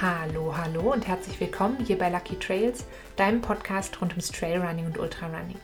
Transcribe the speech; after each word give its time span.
Hallo, 0.00 0.54
hallo 0.56 0.92
und 0.92 1.08
herzlich 1.08 1.40
willkommen 1.40 1.78
hier 1.84 1.98
bei 1.98 2.08
Lucky 2.08 2.36
Trails, 2.36 2.84
deinem 3.16 3.40
Podcast 3.40 4.00
rund 4.00 4.12
ums 4.12 4.30
Trailrunning 4.30 4.86
und 4.86 4.96
Ultrarunning. 4.96 5.56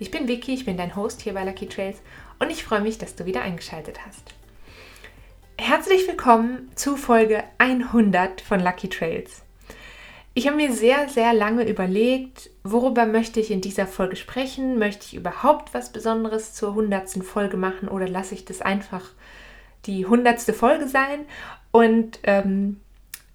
Ich 0.00 0.10
bin 0.10 0.26
Vicky, 0.26 0.54
ich 0.54 0.64
bin 0.64 0.76
dein 0.76 0.96
Host 0.96 1.20
hier 1.20 1.34
bei 1.34 1.44
Lucky 1.44 1.68
Trails 1.68 1.98
und 2.40 2.50
ich 2.50 2.64
freue 2.64 2.80
mich, 2.80 2.98
dass 2.98 3.14
du 3.14 3.26
wieder 3.26 3.42
eingeschaltet 3.42 4.04
hast. 4.04 4.34
Herzlich 5.56 6.08
willkommen 6.08 6.68
zu 6.74 6.96
Folge 6.96 7.44
100 7.58 8.40
von 8.40 8.58
Lucky 8.58 8.88
Trails. 8.88 9.42
Ich 10.34 10.48
habe 10.48 10.56
mir 10.56 10.72
sehr, 10.72 11.08
sehr 11.08 11.32
lange 11.32 11.62
überlegt, 11.68 12.50
worüber 12.64 13.06
möchte 13.06 13.38
ich 13.38 13.52
in 13.52 13.60
dieser 13.60 13.86
Folge 13.86 14.16
sprechen? 14.16 14.80
Möchte 14.80 15.06
ich 15.06 15.14
überhaupt 15.14 15.74
was 15.74 15.92
Besonderes 15.92 16.54
zur 16.54 16.70
100. 16.70 17.24
Folge 17.24 17.56
machen 17.56 17.86
oder 17.86 18.08
lasse 18.08 18.34
ich 18.34 18.44
das 18.44 18.62
einfach 18.62 19.10
die 19.84 20.06
100. 20.06 20.40
Folge 20.56 20.88
sein? 20.88 21.20
Und 21.70 22.18
ähm, 22.24 22.80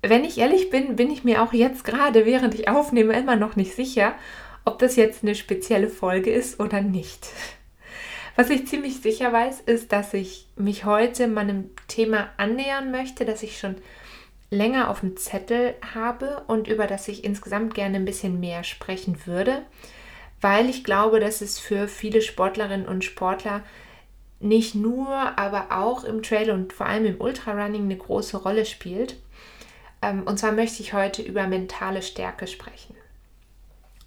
wenn 0.02 0.26
ich 0.26 0.38
ehrlich 0.38 0.70
bin, 0.70 0.96
bin 0.96 1.12
ich 1.12 1.24
mir 1.24 1.42
auch 1.44 1.54
jetzt 1.54 1.84
gerade, 1.84 2.26
während 2.26 2.56
ich 2.56 2.68
aufnehme, 2.68 3.18
immer 3.18 3.36
noch 3.36 3.56
nicht 3.56 3.76
sicher, 3.76 4.16
ob 4.66 4.80
das 4.80 4.96
jetzt 4.96 5.24
eine 5.24 5.36
spezielle 5.36 5.90
Folge 5.90 6.32
ist 6.32 6.60
oder 6.60 6.82
nicht. 6.82 7.28
Was 8.36 8.50
ich 8.50 8.68
ziemlich 8.68 9.02
sicher 9.02 9.34
weiß, 9.34 9.62
ist, 9.62 9.92
dass 9.92 10.14
ich 10.14 10.48
mich 10.56 10.86
heute 10.86 11.28
meinem 11.28 11.70
Thema 11.88 12.30
annähern 12.38 12.92
möchte, 12.92 13.26
das 13.26 13.44
ich 13.44 13.60
schon 13.60 13.76
länger 14.50 14.90
auf 14.90 15.02
dem 15.02 15.18
Zettel 15.18 15.76
habe 15.94 16.44
und 16.48 16.68
über 16.68 16.88
das 16.88 17.08
ich 17.08 17.24
insgesamt 17.24 17.74
gerne 17.74 17.98
ein 17.98 18.06
bisschen 18.06 18.40
mehr 18.40 18.64
sprechen 18.64 19.26
würde, 19.26 19.62
weil 20.42 20.70
ich 20.70 20.84
glaube, 20.84 21.20
dass 21.20 21.42
es 21.42 21.60
für 21.60 21.88
viele 21.88 22.22
Sportlerinnen 22.22 22.88
und 22.88 23.04
Sportler 23.04 23.64
nicht 24.40 24.76
nur, 24.76 25.08
aber 25.38 25.68
auch 25.72 26.04
im 26.04 26.24
Trail 26.24 26.52
und 26.52 26.74
vor 26.74 26.88
allem 26.88 27.06
im 27.06 27.22
Ultrarunning 27.22 27.84
eine 27.84 27.98
große 27.98 28.38
Rolle 28.38 28.66
spielt. 28.66 29.18
Ähm, 30.02 30.24
und 30.24 30.38
zwar 30.40 30.52
möchte 30.52 30.82
ich 30.82 30.94
heute 30.94 31.22
über 31.22 31.48
mentale 31.48 32.02
Stärke 32.02 32.48
sprechen. 32.48 32.96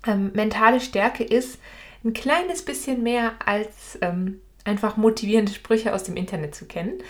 Ähm, 0.06 0.33
mentale 0.34 0.81
Stärke 0.81 1.25
ist 1.25 1.59
ein 2.05 2.12
kleines 2.12 2.62
bisschen 2.62 3.03
mehr 3.03 3.33
als 3.45 3.98
ähm, 4.01 4.41
einfach 4.64 4.97
motivierende 4.97 5.53
Sprüche 5.53 5.95
aus 5.95 6.05
dem 6.05 6.17
Internet 6.17 6.55
zu 6.55 6.67
kennen. 6.67 7.03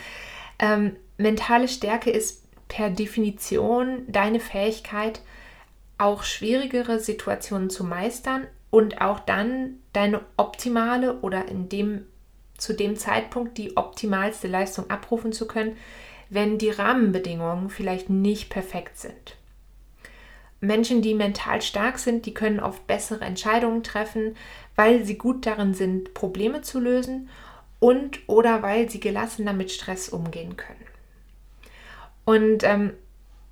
Ähm, 0.58 0.96
mentale 1.16 1.68
Stärke 1.68 2.10
ist 2.10 2.44
per 2.68 2.90
Definition 2.90 4.04
deine 4.08 4.40
Fähigkeit, 4.40 5.20
auch 5.98 6.22
schwierigere 6.22 6.98
Situationen 6.98 7.70
zu 7.70 7.84
meistern 7.84 8.46
und 8.70 9.00
auch 9.00 9.20
dann 9.20 9.76
deine 9.92 10.20
optimale 10.36 11.20
oder 11.20 11.46
in 11.48 11.68
dem 11.68 12.06
zu 12.56 12.72
dem 12.72 12.96
Zeitpunkt 12.96 13.58
die 13.58 13.76
optimalste 13.76 14.46
Leistung 14.46 14.88
abrufen 14.88 15.32
zu 15.32 15.46
können, 15.46 15.76
wenn 16.34 16.58
die 16.58 16.70
Rahmenbedingungen 16.70 17.70
vielleicht 17.70 18.10
nicht 18.10 18.50
perfekt 18.50 18.98
sind. 18.98 19.36
Menschen, 20.60 21.02
die 21.02 21.14
mental 21.14 21.62
stark 21.62 21.98
sind, 21.98 22.26
die 22.26 22.34
können 22.34 22.60
oft 22.60 22.86
bessere 22.86 23.24
Entscheidungen 23.24 23.82
treffen, 23.82 24.36
weil 24.76 25.04
sie 25.04 25.16
gut 25.16 25.46
darin 25.46 25.74
sind, 25.74 26.14
Probleme 26.14 26.62
zu 26.62 26.80
lösen 26.80 27.28
und 27.78 28.20
oder 28.26 28.62
weil 28.62 28.90
sie 28.90 29.00
gelassener 29.00 29.52
mit 29.52 29.70
Stress 29.70 30.08
umgehen 30.08 30.56
können. 30.56 30.84
Und 32.24 32.64
ähm, 32.64 32.94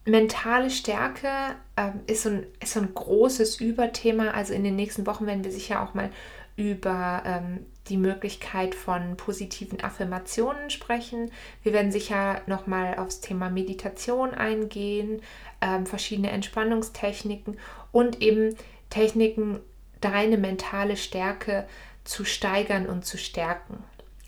mentale 0.04 0.70
Stärke 0.70 1.28
ähm, 1.76 2.00
ist, 2.06 2.22
so 2.22 2.30
ein, 2.30 2.46
ist 2.60 2.72
so 2.72 2.80
ein 2.80 2.94
großes 2.94 3.60
Überthema. 3.60 4.30
Also 4.30 4.54
in 4.54 4.64
den 4.64 4.76
nächsten 4.76 5.06
Wochen 5.06 5.26
werden 5.26 5.44
wir 5.44 5.52
sicher 5.52 5.82
auch 5.82 5.94
mal 5.94 6.10
über 6.56 7.22
ähm, 7.26 7.66
die 7.88 7.96
Möglichkeit 7.96 8.74
von 8.74 9.16
positiven 9.16 9.82
Affirmationen 9.82 10.70
sprechen. 10.70 11.32
Wir 11.62 11.72
werden 11.72 11.90
sicher 11.92 12.40
nochmal 12.46 12.96
aufs 12.96 13.20
Thema 13.20 13.50
Meditation 13.50 14.34
eingehen, 14.34 15.20
ähm, 15.60 15.86
verschiedene 15.86 16.30
Entspannungstechniken 16.30 17.58
und 17.90 18.22
eben 18.22 18.56
Techniken, 18.90 19.60
deine 20.00 20.36
mentale 20.36 20.96
Stärke 20.96 21.66
zu 22.04 22.24
steigern 22.24 22.86
und 22.86 23.04
zu 23.04 23.18
stärken. 23.18 23.82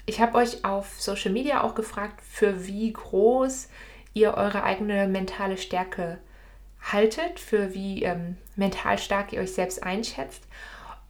Ich 0.07 0.21
habe 0.21 0.39
euch 0.39 0.65
auf 0.65 1.01
Social 1.01 1.33
Media 1.33 1.62
auch 1.62 1.75
gefragt, 1.75 2.21
für 2.23 2.67
wie 2.67 2.93
groß 2.93 3.69
ihr 4.12 4.34
eure 4.34 4.62
eigene 4.62 5.09
mentale 5.09 5.57
Stärke 5.57 6.19
haltet, 6.81 7.41
für 7.41 7.75
wie 7.75 8.03
ähm, 8.03 8.37
mental 8.57 8.99
stark 8.99 9.33
ihr 9.33 9.41
euch 9.41 9.53
selbst 9.53 9.83
einschätzt. 9.83 10.45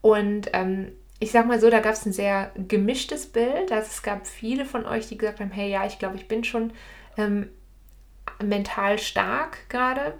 Und 0.00 0.50
ähm, 0.52 0.92
ich 1.20 1.30
sag 1.30 1.46
mal 1.46 1.60
so, 1.60 1.70
da 1.70 1.80
gab 1.80 1.94
es 1.94 2.06
ein 2.06 2.12
sehr 2.12 2.50
gemischtes 2.68 3.26
Bild. 3.26 3.72
Also 3.72 3.88
es 3.90 4.02
gab 4.02 4.26
viele 4.26 4.64
von 4.64 4.84
euch, 4.84 5.08
die 5.08 5.16
gesagt 5.16 5.40
haben, 5.40 5.50
hey, 5.50 5.70
ja, 5.70 5.86
ich 5.86 5.98
glaube, 5.98 6.16
ich 6.16 6.28
bin 6.28 6.44
schon 6.44 6.72
ähm, 7.16 7.48
mental 8.42 8.98
stark 8.98 9.68
gerade. 9.68 10.14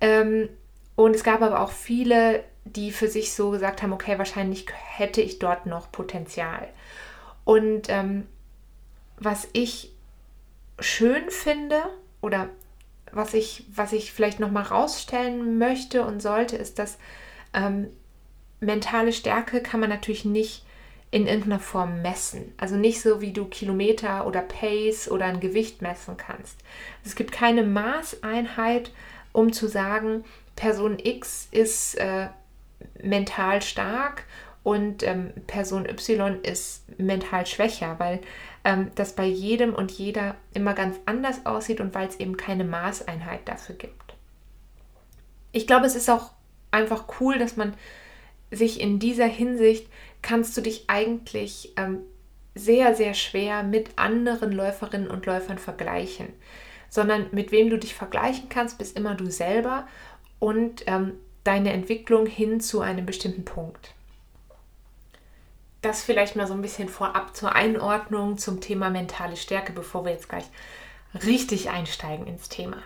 Ähm, 0.00 0.48
und 0.96 1.14
es 1.14 1.24
gab 1.24 1.42
aber 1.42 1.60
auch 1.60 1.72
viele, 1.72 2.44
die 2.64 2.90
für 2.90 3.08
sich 3.08 3.34
so 3.34 3.50
gesagt 3.50 3.82
haben, 3.82 3.92
okay, 3.92 4.18
wahrscheinlich 4.18 4.66
hätte 4.72 5.20
ich 5.20 5.38
dort 5.38 5.66
noch 5.66 5.92
Potenzial. 5.92 6.68
Und 7.44 7.88
ähm, 7.88 8.26
was 9.18 9.48
ich 9.52 9.92
schön 10.80 11.30
finde 11.30 11.82
oder 12.20 12.48
was 13.12 13.34
ich, 13.34 13.64
was 13.72 13.92
ich 13.92 14.12
vielleicht 14.12 14.40
noch 14.40 14.50
mal 14.50 14.62
rausstellen 14.62 15.58
möchte 15.58 16.04
und 16.04 16.20
sollte, 16.20 16.56
ist, 16.56 16.78
dass 16.78 16.98
ähm, 17.52 17.88
mentale 18.64 19.12
Stärke 19.12 19.62
kann 19.62 19.80
man 19.80 19.90
natürlich 19.90 20.24
nicht 20.24 20.64
in 21.10 21.26
irgendeiner 21.28 21.60
Form 21.60 22.02
messen. 22.02 22.52
Also 22.56 22.74
nicht 22.74 23.00
so, 23.00 23.20
wie 23.20 23.32
du 23.32 23.44
Kilometer 23.44 24.26
oder 24.26 24.40
Pace 24.40 25.08
oder 25.08 25.26
ein 25.26 25.38
Gewicht 25.38 25.80
messen 25.80 26.16
kannst. 26.16 26.58
Es 27.04 27.14
gibt 27.14 27.30
keine 27.30 27.62
Maßeinheit, 27.62 28.90
um 29.32 29.52
zu 29.52 29.68
sagen, 29.68 30.24
Person 30.56 30.98
X 30.98 31.48
ist 31.52 31.94
äh, 31.96 32.28
mental 33.00 33.62
stark 33.62 34.24
und 34.64 35.02
ähm, 35.02 35.32
Person 35.46 35.86
Y 35.86 36.40
ist 36.42 36.82
mental 36.98 37.46
schwächer, 37.46 37.94
weil 37.98 38.20
ähm, 38.64 38.90
das 38.94 39.14
bei 39.14 39.26
jedem 39.26 39.74
und 39.74 39.92
jeder 39.92 40.34
immer 40.52 40.74
ganz 40.74 40.96
anders 41.06 41.46
aussieht 41.46 41.80
und 41.80 41.94
weil 41.94 42.08
es 42.08 42.18
eben 42.18 42.36
keine 42.36 42.64
Maßeinheit 42.64 43.46
dafür 43.46 43.76
gibt. 43.76 44.14
Ich 45.52 45.66
glaube, 45.66 45.86
es 45.86 45.94
ist 45.94 46.10
auch 46.10 46.32
einfach 46.70 47.04
cool, 47.20 47.38
dass 47.38 47.56
man 47.56 47.74
sich 48.54 48.80
in 48.80 48.98
dieser 48.98 49.26
Hinsicht 49.26 49.88
kannst 50.22 50.56
du 50.56 50.60
dich 50.60 50.84
eigentlich 50.88 51.72
ähm, 51.76 52.00
sehr, 52.54 52.94
sehr 52.94 53.14
schwer 53.14 53.62
mit 53.62 53.90
anderen 53.96 54.52
Läuferinnen 54.52 55.08
und 55.08 55.26
Läufern 55.26 55.58
vergleichen, 55.58 56.28
sondern 56.88 57.26
mit 57.32 57.52
wem 57.52 57.70
du 57.70 57.78
dich 57.78 57.94
vergleichen 57.94 58.48
kannst, 58.48 58.78
bist 58.78 58.96
immer 58.96 59.14
du 59.14 59.30
selber 59.30 59.86
und 60.38 60.84
ähm, 60.86 61.14
deine 61.42 61.72
Entwicklung 61.72 62.26
hin 62.26 62.60
zu 62.60 62.80
einem 62.80 63.06
bestimmten 63.06 63.44
Punkt. 63.44 63.92
Das 65.82 66.02
vielleicht 66.02 66.36
mal 66.36 66.46
so 66.46 66.54
ein 66.54 66.62
bisschen 66.62 66.88
vorab 66.88 67.36
zur 67.36 67.54
Einordnung 67.54 68.38
zum 68.38 68.60
Thema 68.60 68.88
mentale 68.88 69.36
Stärke, 69.36 69.72
bevor 69.72 70.04
wir 70.04 70.12
jetzt 70.12 70.30
gleich 70.30 70.46
richtig 71.26 71.68
einsteigen 71.68 72.26
ins 72.26 72.48
Thema. 72.48 72.78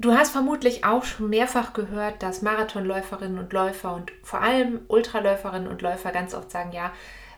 Du 0.00 0.14
hast 0.14 0.30
vermutlich 0.30 0.82
auch 0.82 1.04
schon 1.04 1.28
mehrfach 1.28 1.74
gehört, 1.74 2.22
dass 2.22 2.40
Marathonläuferinnen 2.40 3.38
und 3.38 3.52
Läufer 3.52 3.94
und 3.94 4.10
vor 4.22 4.40
allem 4.40 4.80
Ultraläuferinnen 4.88 5.68
und 5.68 5.82
Läufer 5.82 6.10
ganz 6.10 6.32
oft 6.32 6.50
sagen, 6.50 6.72
ja, 6.72 6.90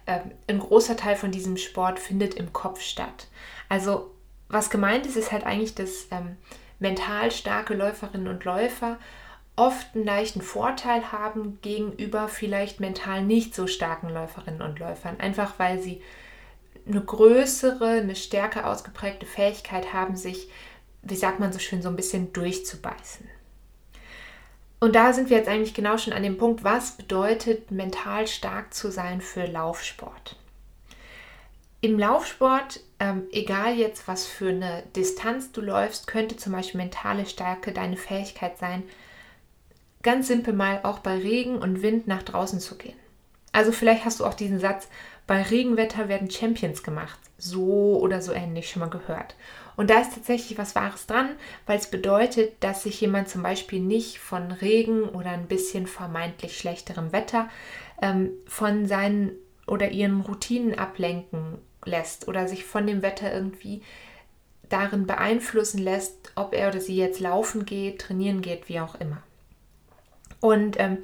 äh, 0.06 0.21
ein 0.47 0.61
großer 0.61 0.97
Teil 0.97 1.17
von 1.17 1.33
diesem 1.33 1.56
Sport 1.56 1.99
findet 1.99 2.34
im 2.34 2.53
Kopf 2.53 2.81
statt. 2.81 3.27
Also 3.69 4.12
was 4.49 4.71
gemeint 4.71 5.06
ist, 5.06 5.17
ist 5.17 5.33
halt 5.33 5.45
eigentlich, 5.45 5.75
dass 5.75 6.06
ähm, 6.12 6.37
mental 6.78 7.33
starke 7.33 7.75
Läuferinnen 7.75 8.28
und 8.28 8.45
Läufer 8.45 8.97
oft 9.56 9.97
einen 9.97 10.05
leichten 10.05 10.41
Vorteil 10.41 11.11
haben 11.11 11.59
gegenüber 11.62 12.29
vielleicht 12.29 12.79
mental 12.79 13.23
nicht 13.23 13.56
so 13.56 13.67
starken 13.67 14.09
Läuferinnen 14.09 14.62
und 14.62 14.79
Läufern. 14.79 15.19
Einfach 15.19 15.55
weil 15.59 15.81
sie 15.81 16.00
eine 16.87 17.00
größere, 17.00 17.88
eine 17.88 18.14
stärker 18.14 18.69
ausgeprägte 18.69 19.26
Fähigkeit 19.26 19.93
haben, 19.93 20.14
sich 20.14 20.49
wie 21.02 21.16
sagt 21.16 21.40
man 21.40 21.52
so 21.52 21.58
schön, 21.58 21.82
so 21.82 21.88
ein 21.88 21.96
bisschen 21.96 22.32
durchzubeißen. 22.32 23.28
Und 24.81 24.96
da 24.96 25.12
sind 25.12 25.31
wir 25.31 25.37
jetzt 25.37 25.49
eigentlich 25.49 25.75
genau 25.75 25.96
schon 25.96 26.12
an 26.12 26.25
dem 26.25 26.38
Punkt, 26.38 26.64
was 26.64 26.96
bedeutet 26.96 27.70
mental 27.70 28.26
stark 28.26 28.75
zu 28.75 28.90
sein 28.90 29.20
für 29.20 29.46
Laufsport. 29.46 30.37
Im 31.81 31.99
Laufsport, 31.99 32.81
ähm, 33.00 33.25
egal 33.32 33.75
jetzt 33.75 34.06
was 34.06 34.26
für 34.26 34.49
eine 34.49 34.84
Distanz 34.94 35.52
du 35.52 35.60
läufst, 35.60 36.06
könnte 36.06 36.37
zum 36.37 36.52
Beispiel 36.52 36.78
mentale 36.78 37.26
Stärke 37.26 37.72
deine 37.72 37.96
Fähigkeit 37.96 38.58
sein, 38.58 38.84
ganz 40.02 40.28
simpel 40.28 40.54
mal 40.54 40.81
auch 40.82 41.00
bei 41.00 41.16
Regen 41.16 41.58
und 41.58 41.82
Wind 41.82 42.06
nach 42.06 42.22
draußen 42.22 42.60
zu 42.60 42.76
gehen. 42.76 42.96
Also 43.52 43.70
vielleicht 43.70 44.04
hast 44.04 44.20
du 44.20 44.25
auch 44.25 44.34
diesen 44.34 44.58
Satz, 44.58 44.88
bei 45.26 45.43
Regenwetter 45.43 46.08
werden 46.08 46.31
Champions 46.31 46.82
gemacht. 46.82 47.19
So 47.38 47.99
oder 48.00 48.22
so 48.22 48.32
ähnlich 48.32 48.70
schon 48.70 48.81
mal 48.81 48.90
gehört. 48.90 49.34
Und 49.77 49.91
da 49.91 50.01
ist 50.01 50.15
tatsächlich 50.15 50.59
was 50.59 50.75
Wahres 50.75 51.07
dran, 51.07 51.31
weil 51.67 51.79
es 51.79 51.91
bedeutet, 51.91 52.53
dass 52.61 52.83
sich 52.83 53.01
jemand 53.01 53.29
zum 53.29 53.43
Beispiel 53.43 53.81
nicht 53.81 54.19
von 54.19 54.53
Regen 54.53 55.05
oder 55.05 55.31
ein 55.31 55.47
bisschen 55.47 55.87
vermeintlich 55.87 56.59
schlechterem 56.59 57.13
Wetter 57.13 57.49
ähm, 58.01 58.31
von 58.47 58.87
seinen 58.87 59.33
oder 59.67 59.91
ihren 59.91 60.21
Routinen 60.21 60.79
ablenken 60.79 61.59
lässt 61.85 62.29
oder 62.29 62.49
sich 62.49 62.65
von 62.65 62.87
dem 62.87 63.03
Wetter 63.03 63.33
irgendwie 63.33 63.83
darin 64.69 65.07
beeinflussen 65.07 65.79
lässt, 65.79 66.33
ob 66.35 66.55
er 66.55 66.69
oder 66.69 66.81
sie 66.81 66.97
jetzt 66.97 67.21
laufen 67.21 67.65
geht, 67.67 68.01
trainieren 68.01 68.41
geht, 68.41 68.69
wie 68.69 68.81
auch 68.81 68.95
immer. 68.97 69.23
Und 70.41 70.79
ähm, 70.81 70.99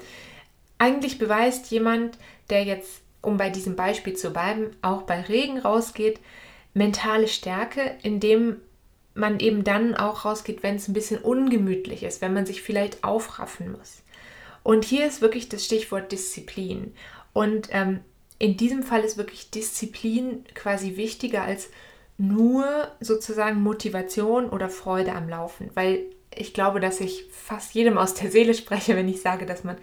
eigentlich 0.78 1.18
beweist 1.18 1.70
jemand, 1.70 2.18
der 2.50 2.64
jetzt, 2.64 3.02
um 3.20 3.36
bei 3.36 3.50
diesem 3.50 3.76
Beispiel 3.76 4.14
zu 4.14 4.30
bleiben, 4.30 4.70
auch 4.82 5.02
bei 5.02 5.20
Regen 5.20 5.58
rausgeht, 5.58 6.18
mentale 6.78 7.28
Stärke, 7.28 7.96
indem 8.02 8.56
man 9.14 9.40
eben 9.40 9.64
dann 9.64 9.94
auch 9.94 10.24
rausgeht, 10.24 10.62
wenn 10.62 10.76
es 10.76 10.88
ein 10.88 10.94
bisschen 10.94 11.18
ungemütlich 11.18 12.04
ist, 12.04 12.22
wenn 12.22 12.32
man 12.32 12.46
sich 12.46 12.62
vielleicht 12.62 13.02
aufraffen 13.04 13.72
muss. 13.72 14.02
Und 14.62 14.84
hier 14.84 15.06
ist 15.06 15.20
wirklich 15.20 15.48
das 15.48 15.64
Stichwort 15.64 16.12
Disziplin. 16.12 16.94
Und 17.32 17.68
ähm, 17.72 18.00
in 18.38 18.56
diesem 18.56 18.82
Fall 18.82 19.02
ist 19.02 19.18
wirklich 19.18 19.50
Disziplin 19.50 20.44
quasi 20.54 20.96
wichtiger 20.96 21.42
als 21.42 21.68
nur 22.16 22.92
sozusagen 23.00 23.62
Motivation 23.62 24.48
oder 24.48 24.68
Freude 24.68 25.12
am 25.12 25.28
Laufen, 25.28 25.70
weil 25.74 26.04
ich 26.34 26.54
glaube, 26.54 26.78
dass 26.78 27.00
ich 27.00 27.24
fast 27.32 27.74
jedem 27.74 27.98
aus 27.98 28.14
der 28.14 28.30
Seele 28.30 28.54
spreche, 28.54 28.96
wenn 28.96 29.08
ich 29.08 29.20
sage, 29.20 29.46
dass 29.46 29.64
man 29.64 29.76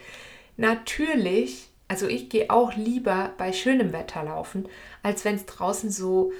natürlich, 0.56 1.68
also 1.88 2.07
ich 2.07 2.30
gehe 2.30 2.50
auch 2.50 2.75
lieber 2.75 3.33
bei 3.38 3.51
schönem 3.51 3.91
Wetter 3.91 4.24
laufen, 4.24 4.68
als 5.03 5.25
wenn 5.25 5.36
es 5.36 5.45
draußen 5.45 5.89
so 5.89 6.31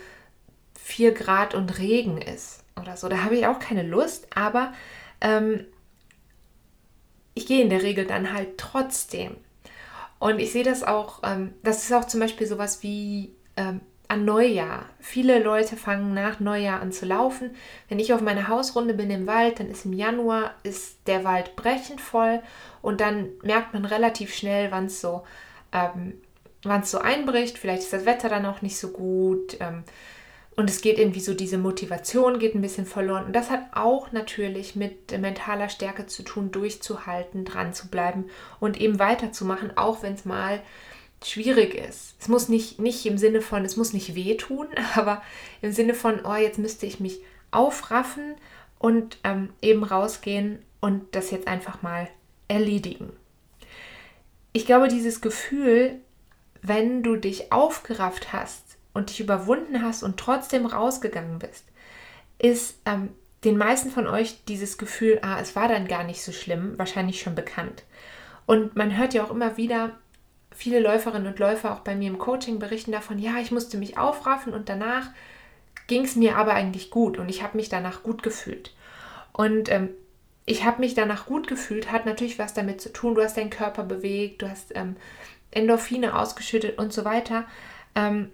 4 0.86 1.14
Grad 1.14 1.56
und 1.56 1.80
Regen 1.80 2.22
ist 2.22 2.64
oder 2.80 2.96
so. 2.96 3.10
Da 3.10 3.24
habe 3.24 3.36
ich 3.36 3.48
auch 3.48 3.58
keine 3.58 3.82
Lust, 3.82 4.28
aber 4.36 4.72
ähm, 5.20 5.66
ich 7.34 7.48
gehe 7.48 7.64
in 7.64 7.72
der 7.72 7.82
Regel 7.82 8.06
dann 8.06 8.32
halt 8.32 8.60
trotzdem. 8.60 9.36
Und 10.20 10.38
ich 10.38 10.52
sehe 10.52 10.64
das 10.64 10.84
auch, 10.84 11.24
ähm, 11.24 11.56
das 11.64 11.84
ist 11.84 11.92
auch 11.92 12.06
zum 12.06 12.20
Beispiel 12.20 12.46
sowas 12.46 12.84
wie 12.84 13.34
ähm, 13.58 13.82
an 14.10 14.26
Neujahr. 14.26 14.86
Viele 15.00 15.42
Leute 15.42 15.76
fangen 15.76 16.14
nach 16.14 16.40
Neujahr 16.40 16.82
an 16.82 16.92
zu 16.92 17.08
laufen. 17.08 17.56
Wenn 17.90 17.98
ich 17.98 18.14
auf 18.14 18.22
meiner 18.22 18.48
Hausrunde 18.48 18.94
bin 18.94 19.10
im 19.10 19.26
Wald, 19.26 19.60
dann 19.60 19.72
ist 19.72 19.86
im 19.86 19.94
Januar 19.94 20.54
ist 20.62 21.00
der 21.08 21.24
Wald 21.24 21.56
brechend 21.56 22.00
voll 22.00 22.44
und 22.84 23.02
dann 23.02 23.30
merkt 23.42 23.74
man 23.74 23.86
relativ 23.86 24.36
schnell, 24.36 24.70
wann 24.70 24.86
es 24.86 25.02
so, 25.02 25.24
ähm, 25.72 26.14
so 26.84 27.00
einbricht. 27.00 27.58
Vielleicht 27.58 27.82
ist 27.82 27.94
das 27.94 28.06
Wetter 28.06 28.30
dann 28.30 28.46
auch 28.46 28.62
nicht 28.62 28.78
so 28.78 28.90
gut. 28.90 29.58
Ähm, 29.60 29.84
und 30.56 30.70
es 30.70 30.82
geht 30.82 30.98
irgendwie 30.98 31.20
so, 31.20 31.34
diese 31.34 31.58
Motivation 31.58 32.40
geht 32.40 32.56
ein 32.56 32.62
bisschen 32.62 32.86
verloren. 32.86 33.26
Und 33.26 33.34
das 33.34 33.50
hat 33.50 33.66
auch 33.74 34.12
natürlich 34.14 34.76
mit 34.76 35.12
mentaler 35.20 35.68
Stärke 35.68 36.06
zu 36.06 36.24
tun, 36.24 36.52
durchzuhalten, 36.52 37.44
dran 37.44 37.74
zu 37.74 37.90
bleiben 37.90 38.26
und 38.60 38.80
eben 38.80 38.98
weiterzumachen, 38.98 39.78
auch 39.78 40.02
wenn 40.02 40.14
es 40.14 40.24
mal 40.24 40.62
schwierig 41.24 41.74
ist. 41.76 42.16
Es 42.20 42.30
muss 42.30 42.48
nicht, 42.48 42.80
nicht 42.80 43.06
im 43.06 43.18
Sinne 43.18 43.42
von, 43.42 43.66
es 43.66 43.76
muss 43.76 43.92
nicht 43.92 44.16
wehtun, 44.16 44.68
aber 44.96 45.22
im 45.62 45.74
Sinne 45.74 45.94
von, 45.94 46.24
oh, 46.26 46.36
jetzt 46.36 46.60
müsste 46.60 46.86
ich 46.86 47.00
mich 47.02 47.20
aufraffen 47.52 48.36
und 48.80 49.18
ähm, 49.24 49.50
eben 49.62 49.84
rausgehen 49.84 50.60
und 50.80 51.16
das 51.16 51.32
jetzt 51.32 51.48
einfach 51.48 51.82
mal 51.82 52.08
erledigen. 52.48 53.12
Ich 54.54 54.66
glaube, 54.66 54.88
dieses 54.88 55.20
Gefühl, 55.20 56.00
wenn 56.62 57.04
du 57.04 57.18
dich 57.18 57.52
aufgerafft 57.52 58.32
hast 58.32 58.65
und 58.96 59.10
dich 59.10 59.20
überwunden 59.20 59.84
hast 59.84 60.02
und 60.04 60.18
trotzdem 60.18 60.66
rausgegangen 60.66 61.38
bist, 61.38 61.66
ist 62.40 62.80
ähm, 62.86 63.10
den 63.44 63.58
meisten 63.58 63.92
von 63.92 64.08
euch 64.08 64.44
dieses 64.46 64.78
Gefühl, 64.78 65.20
ah, 65.22 65.38
es 65.40 65.56
war 65.56 65.68
dann 65.68 65.88
gar 65.88 66.04
nicht 66.06 66.24
so 66.24 66.32
schlimm, 66.32 66.74
wahrscheinlich 66.78 67.20
schon 67.20 67.36
bekannt. 67.36 67.84
Und 68.46 68.76
man 68.76 68.98
hört 68.98 69.14
ja 69.14 69.24
auch 69.24 69.32
immer 69.32 69.58
wieder, 69.58 69.92
viele 70.52 70.80
Läuferinnen 70.80 71.28
und 71.28 71.40
Läufer 71.40 71.74
auch 71.74 71.82
bei 71.82 71.94
mir 71.94 72.10
im 72.10 72.18
Coaching 72.18 72.58
berichten 72.58 72.94
davon, 72.94 73.20
ja, 73.20 73.38
ich 73.38 73.52
musste 73.52 73.78
mich 73.78 73.98
aufraffen 73.98 74.54
und 74.54 74.70
danach 74.70 75.10
ging 75.88 76.06
es 76.06 76.16
mir 76.16 76.38
aber 76.38 76.54
eigentlich 76.54 76.90
gut 76.90 77.18
und 77.18 77.28
ich 77.28 77.44
habe 77.44 77.58
mich 77.58 77.68
danach 77.68 78.02
gut 78.02 78.24
gefühlt. 78.24 78.74
Und 79.34 79.70
ähm, 79.70 79.90
ich 80.46 80.64
habe 80.64 80.80
mich 80.80 80.94
danach 80.94 81.26
gut 81.26 81.48
gefühlt, 81.48 81.92
hat 81.92 82.06
natürlich 82.06 82.40
was 82.40 82.54
damit 82.54 82.80
zu 82.80 82.94
tun, 82.94 83.16
du 83.16 83.22
hast 83.22 83.36
deinen 83.36 83.50
Körper 83.50 83.84
bewegt, 83.84 84.42
du 84.42 84.50
hast 84.50 84.74
ähm, 84.74 84.96
Endorphine 85.52 86.18
ausgeschüttet 86.18 86.78
und 86.78 86.94
so 86.94 87.04
weiter. 87.04 87.46
Ähm, 87.94 88.32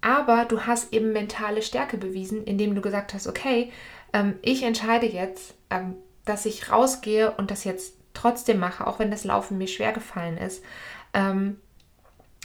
aber 0.00 0.44
du 0.46 0.62
hast 0.62 0.92
eben 0.92 1.12
mentale 1.12 1.62
Stärke 1.62 1.98
bewiesen, 1.98 2.44
indem 2.44 2.74
du 2.74 2.80
gesagt 2.80 3.14
hast, 3.14 3.26
okay, 3.26 3.72
ähm, 4.12 4.38
ich 4.42 4.62
entscheide 4.62 5.06
jetzt, 5.06 5.54
ähm, 5.70 5.96
dass 6.24 6.46
ich 6.46 6.70
rausgehe 6.70 7.32
und 7.32 7.50
das 7.50 7.64
jetzt 7.64 7.94
trotzdem 8.14 8.58
mache, 8.58 8.86
auch 8.86 8.98
wenn 8.98 9.10
das 9.10 9.24
Laufen 9.24 9.58
mir 9.58 9.68
schwer 9.68 9.92
gefallen 9.92 10.38
ist. 10.38 10.64
Ähm, 11.12 11.58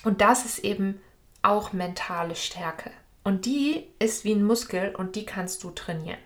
und 0.03 0.21
das 0.21 0.45
ist 0.45 0.59
eben 0.59 1.01
auch 1.41 1.73
mentale 1.73 2.35
Stärke. 2.35 2.91
Und 3.23 3.45
die 3.45 3.87
ist 3.99 4.23
wie 4.23 4.33
ein 4.33 4.43
Muskel 4.43 4.93
und 4.95 5.15
die 5.15 5.25
kannst 5.25 5.63
du 5.63 5.71
trainieren. 5.71 6.19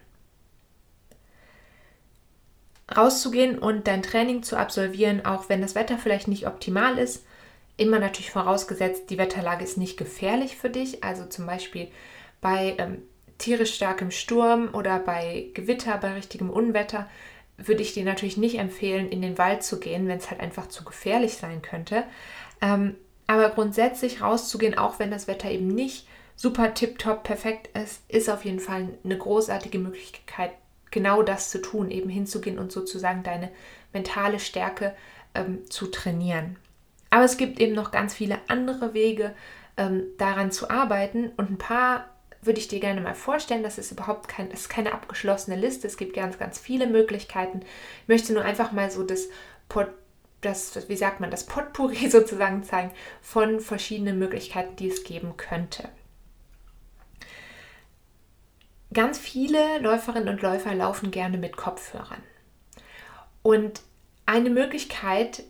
Rauszugehen 2.95 3.59
und 3.59 3.87
dein 3.87 4.01
Training 4.01 4.43
zu 4.43 4.57
absolvieren, 4.57 5.25
auch 5.25 5.47
wenn 5.47 5.61
das 5.61 5.75
Wetter 5.75 5.97
vielleicht 5.97 6.27
nicht 6.27 6.47
optimal 6.47 6.97
ist, 6.97 7.23
immer 7.79 7.99
natürlich 7.99 8.31
vorausgesetzt, 8.31 9.09
die 9.09 9.17
Wetterlage 9.17 9.63
ist 9.63 9.77
nicht 9.77 9.97
gefährlich 9.97 10.57
für 10.57 10.69
dich. 10.69 11.03
Also 11.03 11.25
zum 11.25 11.45
Beispiel 11.45 11.89
bei 12.41 12.75
ähm, 12.77 13.03
tierisch 13.37 13.73
starkem 13.73 14.11
Sturm 14.11 14.69
oder 14.73 14.99
bei 14.99 15.47
Gewitter, 15.53 15.97
bei 15.97 16.13
richtigem 16.13 16.49
Unwetter 16.49 17.09
würde 17.57 17.81
ich 17.81 17.93
dir 17.93 18.05
natürlich 18.05 18.37
nicht 18.37 18.57
empfehlen, 18.57 19.09
in 19.09 19.21
den 19.21 19.37
Wald 19.37 19.63
zu 19.63 19.79
gehen, 19.79 20.07
wenn 20.07 20.17
es 20.17 20.29
halt 20.29 20.39
einfach 20.39 20.67
zu 20.67 20.83
gefährlich 20.83 21.35
sein 21.35 21.61
könnte. 21.61 22.03
Ähm, 22.61 22.95
aber 23.27 23.49
grundsätzlich 23.49 24.21
rauszugehen, 24.21 24.77
auch 24.77 24.99
wenn 24.99 25.11
das 25.11 25.27
Wetter 25.27 25.51
eben 25.51 25.67
nicht 25.67 26.07
super 26.35 26.73
tipptopp 26.73 27.23
perfekt 27.23 27.75
ist, 27.77 28.01
ist 28.07 28.29
auf 28.29 28.45
jeden 28.45 28.59
Fall 28.59 28.87
eine 29.03 29.17
großartige 29.17 29.77
Möglichkeit, 29.77 30.51
genau 30.89 31.21
das 31.21 31.49
zu 31.49 31.61
tun, 31.61 31.91
eben 31.91 32.09
hinzugehen 32.09 32.57
und 32.57 32.71
sozusagen 32.71 33.23
deine 33.23 33.51
mentale 33.93 34.39
Stärke 34.39 34.95
ähm, 35.35 35.69
zu 35.69 35.87
trainieren. 35.87 36.57
Aber 37.09 37.25
es 37.25 37.37
gibt 37.37 37.59
eben 37.59 37.73
noch 37.73 37.91
ganz 37.91 38.13
viele 38.13 38.37
andere 38.47 38.93
Wege, 38.93 39.33
ähm, 39.77 40.03
daran 40.17 40.51
zu 40.51 40.69
arbeiten 40.69 41.29
und 41.37 41.49
ein 41.49 41.57
paar 41.57 42.05
würde 42.41 42.59
ich 42.59 42.67
dir 42.67 42.79
gerne 42.79 43.01
mal 43.01 43.15
vorstellen. 43.15 43.63
Das 43.63 43.77
ist 43.77 43.91
überhaupt 43.91 44.27
kein, 44.27 44.49
das 44.49 44.61
ist 44.61 44.69
keine 44.69 44.93
abgeschlossene 44.93 45.57
Liste. 45.57 45.87
Es 45.87 45.97
gibt 45.97 46.13
ganz, 46.13 46.37
ganz 46.37 46.59
viele 46.59 46.87
Möglichkeiten. 46.87 47.61
Ich 48.03 48.07
möchte 48.07 48.33
nur 48.33 48.43
einfach 48.43 48.71
mal 48.71 48.91
so 48.91 49.03
das, 49.03 49.27
das 50.41 50.87
wie 50.87 50.95
sagt 50.95 51.19
man, 51.19 51.31
das 51.31 51.45
Potpourri 51.45 52.09
sozusagen 52.09 52.63
zeigen 52.63 52.91
von 53.21 53.59
verschiedenen 53.59 54.19
Möglichkeiten, 54.19 54.75
die 54.75 54.89
es 54.89 55.03
geben 55.03 55.35
könnte. 55.37 55.89
Ganz 58.91 59.19
viele 59.19 59.79
Läuferinnen 59.79 60.29
und 60.29 60.41
Läufer 60.41 60.73
laufen 60.73 61.11
gerne 61.11 61.37
mit 61.37 61.57
Kopfhörern. 61.57 62.23
Und 63.43 63.81
eine 64.25 64.49
Möglichkeit, 64.49 65.43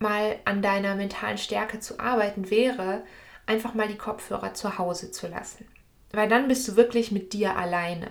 mal 0.00 0.38
an 0.44 0.62
deiner 0.62 0.96
mentalen 0.96 1.38
Stärke 1.38 1.78
zu 1.78 2.00
arbeiten, 2.00 2.50
wäre, 2.50 3.04
einfach 3.46 3.74
mal 3.74 3.88
die 3.88 3.98
Kopfhörer 3.98 4.54
zu 4.54 4.78
Hause 4.78 5.12
zu 5.12 5.28
lassen 5.28 5.66
weil 6.12 6.28
dann 6.28 6.48
bist 6.48 6.66
du 6.66 6.76
wirklich 6.76 7.12
mit 7.12 7.32
dir 7.32 7.56
alleine. 7.56 8.10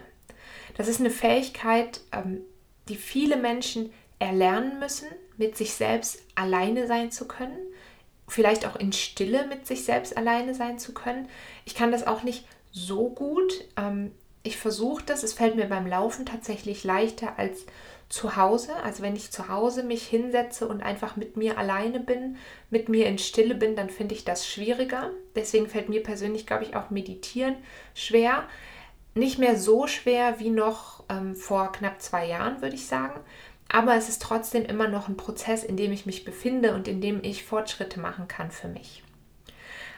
Das 0.78 0.88
ist 0.88 1.00
eine 1.00 1.10
Fähigkeit, 1.10 2.02
ähm, 2.12 2.42
die 2.88 2.96
viele 2.96 3.38
Menschen 3.38 3.92
erlernen 4.20 4.80
müssen, 4.80 5.08
mit 5.38 5.58
sich 5.58 5.74
selbst 5.74 6.22
alleine 6.36 6.88
sein 6.88 7.12
zu 7.12 7.28
können, 7.28 7.58
vielleicht 8.28 8.66
auch 8.66 8.76
in 8.76 8.94
Stille 8.94 9.48
mit 9.48 9.66
sich 9.66 9.84
selbst 9.86 10.18
alleine 10.18 10.54
sein 10.54 10.80
zu 10.80 10.94
können. 10.94 11.28
Ich 11.66 11.76
kann 11.76 11.92
das 11.92 12.06
auch 12.06 12.24
nicht 12.24 12.46
so 12.72 13.10
gut. 13.10 13.66
Ähm, 13.78 14.12
ich 14.44 14.58
versuche 14.58 15.04
das, 15.06 15.24
es 15.24 15.34
fällt 15.34 15.56
mir 15.56 15.66
beim 15.66 15.88
Laufen 15.88 16.26
tatsächlich 16.26 16.84
leichter 16.84 17.38
als 17.38 17.66
zu 18.10 18.36
Hause. 18.36 18.76
Also 18.84 19.04
wenn 19.04 19.16
ich 19.16 19.32
zu 19.32 19.48
Hause 19.48 19.84
mich 19.84 20.08
hinsetze 20.08 20.68
und 20.68 20.82
einfach 20.82 21.16
mit 21.16 21.38
mir 21.38 21.58
alleine 21.58 22.00
bin, 22.00 22.38
mit 22.70 22.90
mir 22.90 23.06
in 23.06 23.20
Stille 23.20 23.56
bin, 23.56 23.76
dann 23.76 23.90
finde 23.90 24.16
ich 24.16 24.26
das 24.26 24.48
schwieriger. 24.48 25.12
Deswegen 25.36 25.68
fällt 25.68 25.90
mir 25.90 26.04
persönlich, 26.04 26.48
glaube 26.48 26.64
ich, 26.64 26.76
auch 26.76 26.90
Meditieren 26.90 27.56
schwer. 27.94 28.44
Nicht 29.14 29.38
mehr 29.38 29.58
so 29.58 29.88
schwer 29.88 30.40
wie 30.40 30.50
noch 30.50 31.04
ähm, 31.10 31.36
vor 31.36 31.72
knapp 31.72 32.02
zwei 32.02 32.26
Jahren, 32.28 32.62
würde 32.62 32.76
ich 32.76 32.88
sagen. 32.88 33.20
Aber 33.72 33.96
es 33.96 34.10
ist 34.10 34.22
trotzdem 34.22 34.66
immer 34.66 34.88
noch 34.88 35.08
ein 35.08 35.18
Prozess, 35.18 35.64
in 35.64 35.78
dem 35.78 35.92
ich 35.92 36.08
mich 36.08 36.26
befinde 36.26 36.74
und 36.74 36.88
in 36.88 37.02
dem 37.02 37.24
ich 37.24 37.46
Fortschritte 37.46 38.00
machen 38.00 38.28
kann 38.28 38.50
für 38.50 38.68
mich. 38.68 39.04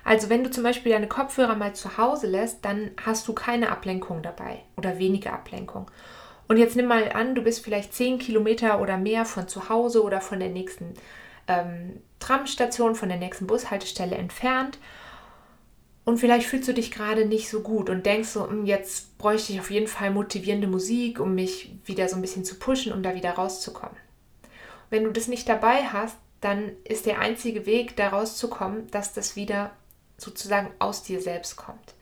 Also 0.04 0.30
wenn 0.30 0.44
du 0.44 0.52
zum 0.52 0.64
Beispiel 0.64 0.92
deine 0.92 1.08
Kopfhörer 1.08 1.56
mal 1.56 1.74
zu 1.74 1.98
Hause 1.98 2.28
lässt, 2.28 2.66
dann 2.66 2.92
hast 3.06 3.28
du 3.28 3.34
keine 3.34 3.72
Ablenkung 3.72 4.22
dabei 4.22 4.64
oder 4.76 4.98
weniger 4.98 5.32
Ablenkung. 5.32 5.90
Und 6.52 6.58
jetzt 6.58 6.76
nimm 6.76 6.88
mal 6.88 7.14
an, 7.14 7.34
du 7.34 7.44
bist 7.44 7.64
vielleicht 7.64 7.94
10 7.94 8.20
Kilometer 8.20 8.82
oder 8.82 8.98
mehr 8.98 9.24
von 9.24 9.48
zu 9.48 9.70
Hause 9.70 10.04
oder 10.04 10.20
von 10.20 10.38
der 10.38 10.50
nächsten 10.50 10.96
ähm, 11.48 12.02
Tramstation, 12.20 12.94
von 12.94 13.08
der 13.08 13.20
nächsten 13.20 13.48
Bushaltestelle 13.48 14.18
entfernt. 14.18 14.78
Und 16.04 16.18
vielleicht 16.18 16.46
fühlst 16.46 16.68
du 16.68 16.74
dich 16.74 16.92
gerade 16.92 17.26
nicht 17.26 17.50
so 17.50 17.62
gut 17.62 17.90
und 17.90 18.06
denkst 18.06 18.28
so, 18.28 18.50
hm, 18.50 18.66
jetzt 18.66 19.18
bräuchte 19.18 19.54
ich 19.54 19.62
auf 19.62 19.72
jeden 19.72 19.88
Fall 19.88 20.12
motivierende 20.12 20.68
Musik, 20.68 21.22
um 21.22 21.36
mich 21.36 21.74
wieder 21.86 22.10
so 22.10 22.18
ein 22.18 22.22
bisschen 22.22 22.44
zu 22.44 22.60
pushen, 22.60 22.92
um 22.92 23.02
da 23.02 23.16
wieder 23.16 23.32
rauszukommen. 23.32 23.96
Wenn 24.90 25.06
du 25.06 25.12
das 25.12 25.30
nicht 25.30 25.48
dabei 25.48 25.84
hast, 25.86 26.18
dann 26.42 26.74
ist 26.84 27.06
der 27.06 27.20
einzige 27.20 27.66
Weg, 27.66 27.96
da 27.96 28.10
rauszukommen, 28.10 28.92
dass 28.92 29.14
das 29.14 29.38
wieder 29.38 29.72
sozusagen 30.18 30.70
aus 30.80 31.02
dir 31.02 31.22
selbst 31.22 31.56
kommt. 31.56 31.96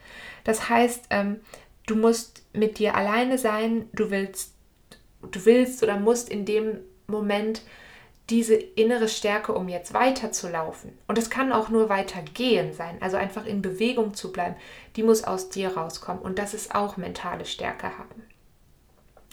Das 0.44 0.70
heißt, 0.70 1.06
ähm, 1.12 1.42
du 1.90 1.96
musst 1.96 2.44
mit 2.54 2.80
dir 2.80 2.96
alleine 2.96 3.38
sein, 3.38 3.90
du 3.94 4.12
willst, 4.12 4.54
du 5.22 5.46
willst 5.46 5.84
oder 5.84 5.98
musst 5.98 6.30
in 6.30 6.46
dem 6.46 6.80
Moment 7.08 7.64
diese 8.30 8.54
innere 8.54 9.08
Stärke, 9.08 9.54
um 9.54 9.68
jetzt 9.70 9.94
weiterzulaufen. 9.94 10.92
Und 11.08 11.18
es 11.18 11.32
kann 11.32 11.52
auch 11.52 11.70
nur 11.70 11.90
weitergehen 11.90 12.74
sein, 12.74 12.98
also 13.02 13.18
einfach 13.18 13.46
in 13.46 13.64
Bewegung 13.64 14.14
zu 14.14 14.32
bleiben. 14.32 14.56
Die 14.96 15.04
muss 15.04 15.24
aus 15.24 15.50
dir 15.50 15.76
rauskommen. 15.76 16.22
Und 16.22 16.38
das 16.38 16.54
ist 16.54 16.76
auch 16.76 16.98
mentale 16.98 17.46
Stärke 17.46 17.98
haben. 17.98 18.24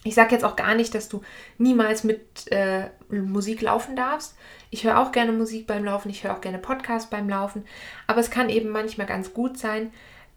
Ich 0.02 0.14
sage 0.14 0.32
jetzt 0.32 0.44
auch 0.44 0.56
gar 0.56 0.74
nicht, 0.74 0.94
dass 0.94 1.08
du 1.08 1.20
niemals 1.58 2.04
mit 2.04 2.50
äh, 2.50 2.88
Musik 3.10 3.60
laufen 3.60 3.96
darfst. 3.96 4.34
Ich 4.70 4.84
höre 4.84 4.98
auch 4.98 5.12
gerne 5.12 5.32
Musik 5.32 5.66
beim 5.66 5.84
Laufen, 5.84 6.10
ich 6.10 6.24
höre 6.24 6.34
auch 6.34 6.40
gerne 6.40 6.58
Podcasts 6.58 7.10
beim 7.10 7.28
Laufen. 7.28 7.66
Aber 8.06 8.20
es 8.20 8.30
kann 8.30 8.48
eben 8.48 8.70
manchmal 8.70 9.06
ganz 9.06 9.34
gut 9.34 9.58
sein, 9.58 9.92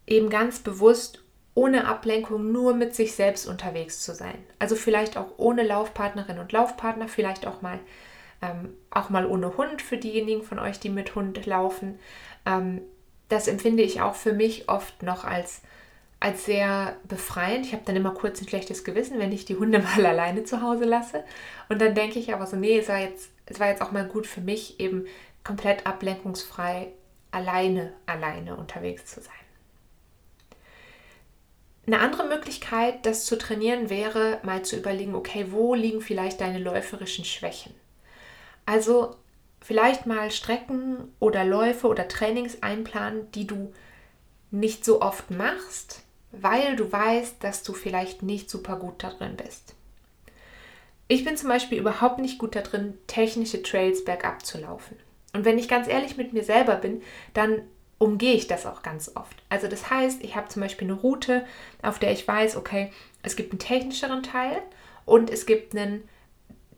eben 0.06 0.30
ganz 0.30 0.60
bewusst 0.60 1.24
ohne 1.56 1.88
Ablenkung 1.88 2.52
nur 2.52 2.74
mit 2.74 2.96
sich 2.96 3.14
selbst 3.14 3.48
unterwegs 3.48 4.02
zu 4.02 4.14
sein. 4.14 4.38
Also 4.60 4.76
vielleicht 4.76 5.18
auch 5.18 5.34
ohne 5.38 5.64
Laufpartnerin 5.64 6.40
und 6.40 6.52
Laufpartner, 6.52 7.08
vielleicht 7.08 7.48
auch 7.48 7.62
mal 7.62 7.80
ähm, 8.42 8.74
auch 8.90 9.10
mal 9.10 9.26
ohne 9.26 9.58
Hund 9.58 9.82
für 9.82 9.98
diejenigen 9.98 10.44
von 10.44 10.60
euch, 10.60 10.80
die 10.80 10.90
mit 10.90 11.16
Hund 11.16 11.46
laufen. 11.46 12.00
Ähm, 12.46 12.82
das 13.28 13.48
empfinde 13.48 13.84
ich 13.84 14.02
auch 14.02 14.16
für 14.16 14.34
mich 14.34 14.70
oft 14.70 15.04
noch 15.04 15.24
als, 15.24 15.62
als 16.20 16.46
sehr 16.46 16.96
befreiend. 17.08 17.66
Ich 17.66 17.74
habe 17.74 17.84
dann 17.86 17.96
immer 17.96 18.12
kurz 18.12 18.42
ein 18.42 18.48
schlechtes 18.48 18.84
Gewissen, 18.84 19.20
wenn 19.20 19.32
ich 19.32 19.46
die 19.46 19.56
Hunde 19.56 19.80
mal 19.98 20.06
alleine 20.06 20.44
zu 20.44 20.62
Hause 20.62 20.86
lasse. 20.86 21.24
Und 21.68 21.82
dann 21.82 21.96
denke 21.96 22.20
ich 22.20 22.34
aber 22.34 22.48
so, 22.48 22.56
nee, 22.56 22.80
es 22.80 22.90
war 22.90 23.00
jetzt, 23.00 23.30
es 23.46 23.60
war 23.60 23.68
jetzt 23.68 23.82
auch 23.82 23.92
mal 23.92 24.08
gut 24.08 24.26
für 24.26 24.42
mich, 24.42 24.80
eben 24.80 25.06
komplett 25.44 25.86
ablenkungsfrei 25.86 26.94
alleine, 27.32 27.94
alleine 28.06 28.56
unterwegs 28.56 29.06
zu 29.06 29.22
sein. 29.22 29.34
Eine 31.92 32.02
andere 32.02 32.28
Möglichkeit, 32.28 33.04
das 33.08 33.26
zu 33.26 33.36
trainieren, 33.36 33.90
wäre 33.90 34.40
mal 34.44 34.62
zu 34.62 34.78
überlegen, 34.78 35.16
okay, 35.16 35.48
wo 35.50 35.74
liegen 35.74 36.02
vielleicht 36.02 36.40
deine 36.40 36.60
läuferischen 36.60 37.26
Schwächen? 37.26 37.74
Also 38.68 39.16
vielleicht 39.60 40.06
mal 40.06 40.30
Strecken 40.30 41.12
oder 41.20 41.44
Läufe 41.44 41.88
oder 41.88 42.08
Trainings 42.08 42.62
einplanen, 42.62 43.32
die 43.32 43.48
du 43.48 43.74
nicht 44.52 44.86
so 44.86 45.02
oft 45.02 45.32
machst, 45.32 46.04
weil 46.32 46.76
du 46.76 46.92
weißt, 46.92 47.44
dass 47.44 47.64
du 47.64 47.74
vielleicht 47.74 48.22
nicht 48.22 48.52
super 48.52 48.76
gut 48.76 49.04
darin 49.04 49.36
bist. 49.36 49.74
Ich 51.08 51.26
bin 51.26 51.38
zum 51.38 51.50
Beispiel 51.50 51.80
überhaupt 51.80 52.20
nicht 52.20 52.38
gut 52.38 52.56
darin, 52.56 53.00
technische 53.08 53.64
Trails 53.64 54.06
bergab 54.06 54.46
zu 54.46 54.60
laufen. 54.60 54.96
Und 55.34 55.44
wenn 55.44 55.58
ich 55.58 55.68
ganz 55.68 55.88
ehrlich 55.88 56.18
mit 56.18 56.34
mir 56.34 56.44
selber 56.44 56.76
bin, 56.76 57.02
dann 57.34 57.64
umgehe 58.00 58.34
ich 58.34 58.48
das 58.48 58.66
auch 58.66 58.82
ganz 58.82 59.12
oft. 59.16 59.44
Also 59.50 59.68
das 59.68 59.92
heißt, 59.92 60.24
ich 60.24 60.36
habe 60.36 60.48
zum 60.48 60.64
Beispiel 60.64 60.88
eine 60.88 61.00
Route, 61.00 61.46
auf 61.84 62.00
der 62.00 62.12
ich 62.12 62.28
weiß, 62.28 62.56
okay, 62.56 62.92
es 63.22 63.36
gibt 63.36 63.52
einen 63.52 63.60
technischeren 63.60 64.24
Teil 64.24 64.62
und 65.06 65.30
es 65.30 65.46
gibt 65.46 65.76
einen 65.76 66.08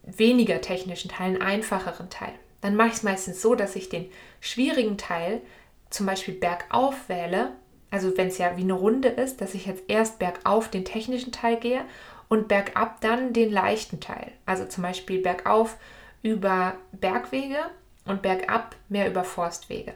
weniger 0.04 0.60
technischen 0.60 1.10
Teil, 1.10 1.36
einen 1.36 1.42
einfacheren 1.42 2.10
Teil. 2.10 2.34
Dann 2.60 2.76
mache 2.76 2.90
ich 2.90 2.96
es 2.96 3.04
meistens 3.04 3.42
so, 3.42 3.56
dass 3.56 3.76
ich 3.76 3.90
den 3.90 4.10
schwierigen 4.40 4.98
Teil 4.98 5.42
zum 5.90 6.08
Beispiel 6.08 6.34
bergauf 6.34 7.08
wähle. 7.08 7.52
Also 7.92 8.18
wenn 8.18 8.28
es 8.28 8.38
ja 8.38 8.58
wie 8.58 8.62
eine 8.62 8.74
Runde 8.74 9.10
ist, 9.10 9.42
dass 9.42 9.54
ich 9.54 9.68
jetzt 9.68 9.84
erst 9.88 10.18
bergauf 10.20 10.70
den 10.70 10.86
technischen 10.86 11.32
Teil 11.32 11.58
gehe 11.58 11.86
und 12.30 12.48
bergab 12.48 13.02
dann 13.02 13.34
den 13.34 13.52
leichten 13.52 14.00
Teil. 14.00 14.32
Also 14.46 14.66
zum 14.66 14.84
Beispiel 14.84 15.22
bergauf 15.22 15.78
über 16.24 16.76
Bergwege 16.94 17.60
und 18.06 18.22
bergab 18.22 18.76
mehr 18.90 19.10
über 19.10 19.24
Forstwege. 19.24 19.94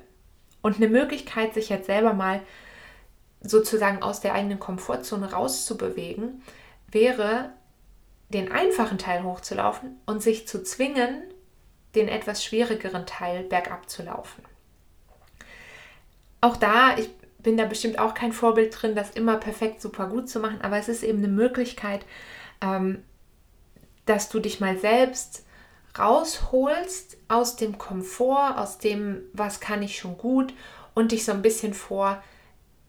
Und 0.65 0.77
eine 0.77 0.87
Möglichkeit, 0.87 1.53
sich 1.53 1.69
jetzt 1.69 1.85
selber 1.85 2.13
mal 2.13 2.41
sozusagen 3.39 4.01
aus 4.01 4.19
der 4.19 4.33
eigenen 4.33 4.59
Komfortzone 4.59 5.31
rauszubewegen, 5.31 6.41
wäre 6.89 7.51
den 8.29 8.51
einfachen 8.51 8.97
Teil 8.97 9.21
hochzulaufen 9.21 9.99
und 10.07 10.23
sich 10.23 10.47
zu 10.47 10.63
zwingen, 10.63 11.21
den 11.93 12.07
etwas 12.07 12.43
schwierigeren 12.43 13.05
Teil 13.05 13.43
bergab 13.43 13.91
zu 13.91 14.01
laufen. 14.01 14.41
Auch 16.41 16.57
da, 16.57 16.97
ich 16.97 17.11
bin 17.37 17.57
da 17.57 17.65
bestimmt 17.65 17.99
auch 17.99 18.15
kein 18.15 18.33
Vorbild 18.33 18.75
drin, 18.81 18.95
das 18.95 19.11
immer 19.11 19.37
perfekt 19.37 19.83
super 19.83 20.07
gut 20.07 20.27
zu 20.27 20.39
machen, 20.39 20.61
aber 20.61 20.77
es 20.77 20.89
ist 20.89 21.03
eben 21.03 21.19
eine 21.19 21.27
Möglichkeit, 21.27 22.07
ähm, 22.61 23.03
dass 24.07 24.29
du 24.29 24.39
dich 24.39 24.59
mal 24.59 24.79
selbst 24.79 25.44
rausholst 25.97 27.17
aus 27.27 27.55
dem 27.55 27.77
Komfort, 27.77 28.57
aus 28.57 28.77
dem, 28.77 29.23
was 29.33 29.59
kann 29.59 29.81
ich 29.81 29.97
schon 29.97 30.17
gut 30.17 30.53
und 30.93 31.11
dich 31.11 31.25
so 31.25 31.31
ein 31.31 31.41
bisschen 31.41 31.73
vor 31.73 32.21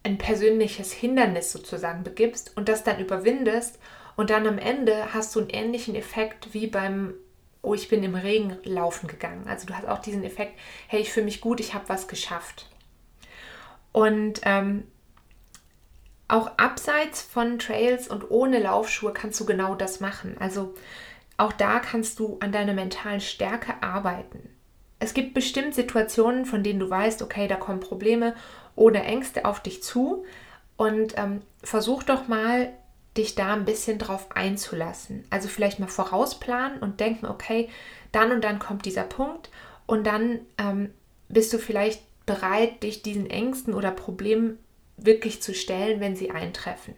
ein 0.03 0.19
persönliches 0.19 0.93
Hindernis 0.93 1.53
sozusagen 1.53 2.05
begibst 2.05 2.57
und 2.57 2.69
das 2.69 2.85
dann 2.85 3.01
überwindest 3.01 3.79
und 4.17 4.31
dann 4.31 4.47
am 4.47 4.59
Ende 4.59 5.13
hast 5.13 5.35
du 5.35 5.41
einen 5.41 5.51
ähnlichen 5.51 5.95
Effekt 5.95 6.55
wie 6.55 6.67
beim, 6.67 7.15
oh, 7.63 7.75
ich 7.75 7.89
bin 7.89 8.03
im 8.03 8.15
Regen 8.15 8.57
laufen 8.65 9.09
gegangen. 9.09 9.47
Also 9.49 9.67
du 9.67 9.75
hast 9.75 9.87
auch 9.87 9.99
diesen 9.99 10.25
Effekt, 10.25 10.59
hey, 10.89 11.01
ich 11.01 11.13
fühle 11.13 11.27
mich 11.27 11.41
gut, 11.41 11.61
ich 11.61 11.75
habe 11.75 11.89
was 11.89 12.09
geschafft. 12.09 12.71
Und 13.93 14.41
ähm, 14.45 14.85
auch 16.29 16.59
abseits 16.59 17.23
von 17.23 17.59
Trails 17.59 18.09
und 18.09 18.31
ohne 18.31 18.59
Laufschuhe 18.59 19.13
kannst 19.13 19.39
du 19.41 19.45
genau 19.45 19.75
das 19.75 20.01
machen. 20.01 20.37
Also 20.39 20.75
auch 21.37 21.52
da 21.52 21.78
kannst 21.81 22.19
du 22.19 22.38
an 22.40 22.52
deiner 22.52 22.73
mentalen 22.73 23.21
Stärke 23.21 23.83
arbeiten. 23.83 24.50
Es 24.99 25.12
gibt 25.12 25.35
bestimmt 25.35 25.75
Situationen, 25.75 26.47
von 26.47 26.62
denen 26.62 26.81
du 26.81 26.88
weißt, 26.88 27.23
okay, 27.23 27.49
da 27.49 27.57
kommen 27.57 27.81
Probleme 27.81 28.35
oder 28.75 29.05
Ängste 29.05 29.45
auf 29.45 29.61
dich 29.61 29.83
zu. 29.83 30.25
Und 30.76 31.16
ähm, 31.16 31.43
versuch 31.62 32.02
doch 32.02 32.28
mal 32.28 32.73
dich 33.16 33.35
da 33.35 33.55
ein 33.55 33.64
bisschen 33.64 33.99
drauf 33.99 34.28
einzulassen. 34.35 35.25
Also 35.31 35.49
vielleicht 35.49 35.78
mal 35.78 35.88
vorausplanen 35.88 36.81
und 36.81 37.00
denken, 37.00 37.26
okay, 37.26 37.69
dann 38.12 38.33
und 38.33 38.45
dann 38.45 38.59
kommt 38.59 38.85
dieser 38.85 39.05
Punkt 39.05 39.50
und 39.87 40.07
dann 40.07 40.40
ähm, 40.59 40.93
bist 41.28 41.52
du 41.52 41.59
vielleicht 41.59 42.02
bereit, 42.26 42.83
dich 42.83 43.02
diesen 43.02 43.31
Ängsten 43.31 43.75
oder 43.75 43.90
Problemen 43.90 44.59
wirklich 44.97 45.43
zu 45.43 45.55
stellen, 45.55 46.00
wenn 46.00 46.16
sie 46.16 46.31
eintreffen. 46.31 46.95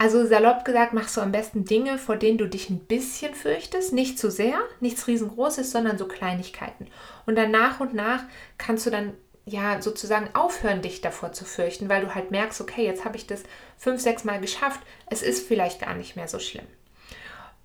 Also 0.00 0.24
salopp 0.24 0.64
gesagt, 0.64 0.94
machst 0.94 1.18
du 1.18 1.20
am 1.20 1.30
besten 1.30 1.66
Dinge, 1.66 1.98
vor 1.98 2.16
denen 2.16 2.38
du 2.38 2.48
dich 2.48 2.70
ein 2.70 2.78
bisschen 2.78 3.34
fürchtest, 3.34 3.92
nicht 3.92 4.18
zu 4.18 4.30
sehr, 4.30 4.58
nichts 4.80 5.06
riesengroßes, 5.06 5.70
sondern 5.70 5.98
so 5.98 6.08
Kleinigkeiten. 6.08 6.86
Und 7.26 7.36
dann 7.36 7.50
nach 7.50 7.80
und 7.80 7.92
nach 7.92 8.22
kannst 8.56 8.86
du 8.86 8.90
dann 8.90 9.12
ja 9.44 9.82
sozusagen 9.82 10.34
aufhören, 10.34 10.80
dich 10.80 11.02
davor 11.02 11.32
zu 11.32 11.44
fürchten, 11.44 11.90
weil 11.90 12.00
du 12.00 12.14
halt 12.14 12.30
merkst, 12.30 12.62
okay, 12.62 12.86
jetzt 12.86 13.04
habe 13.04 13.18
ich 13.18 13.26
das 13.26 13.42
fünf, 13.76 14.00
sechs 14.00 14.24
Mal 14.24 14.40
geschafft, 14.40 14.80
es 15.10 15.20
ist 15.20 15.46
vielleicht 15.46 15.82
gar 15.82 15.92
nicht 15.92 16.16
mehr 16.16 16.28
so 16.28 16.38
schlimm. 16.38 16.66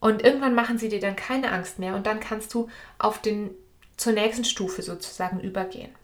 Und 0.01 0.21
irgendwann 0.21 0.55
machen 0.55 0.77
sie 0.77 0.89
dir 0.89 0.99
dann 0.99 1.15
keine 1.15 1.53
Angst 1.53 1.79
mehr 1.79 1.95
und 1.95 2.05
dann 2.05 2.19
kannst 2.19 2.53
du 2.53 2.67
auf 2.97 3.21
den 3.21 3.51
zur 3.95 4.11
nächsten 4.11 4.43
Stufe 4.43 4.81
sozusagen 4.81 5.39
übergehen. 5.39 5.95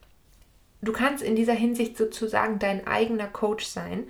Du 0.82 0.94
kannst 0.94 1.22
in 1.22 1.36
dieser 1.36 1.56
Hinsicht 1.56 1.98
sozusagen 1.98 2.58
dein 2.58 2.88
eigener 2.88 3.28
Coach 3.28 3.66
sein 3.66 4.08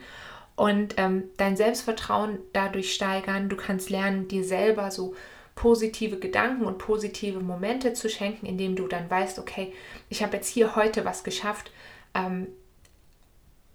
und 0.55 0.95
ähm, 0.97 1.23
dein 1.37 1.57
Selbstvertrauen 1.57 2.39
dadurch 2.53 2.93
steigern. 2.93 3.49
Du 3.49 3.55
kannst 3.55 3.89
lernen, 3.89 4.27
dir 4.27 4.43
selber 4.43 4.91
so 4.91 5.15
positive 5.55 6.17
Gedanken 6.17 6.65
und 6.65 6.77
positive 6.77 7.39
Momente 7.39 7.93
zu 7.93 8.09
schenken, 8.09 8.45
indem 8.45 8.75
du 8.75 8.87
dann 8.87 9.09
weißt, 9.09 9.39
okay, 9.39 9.73
ich 10.09 10.23
habe 10.23 10.37
jetzt 10.37 10.47
hier 10.47 10.75
heute 10.75 11.05
was 11.05 11.23
geschafft, 11.23 11.71
ähm, 12.13 12.47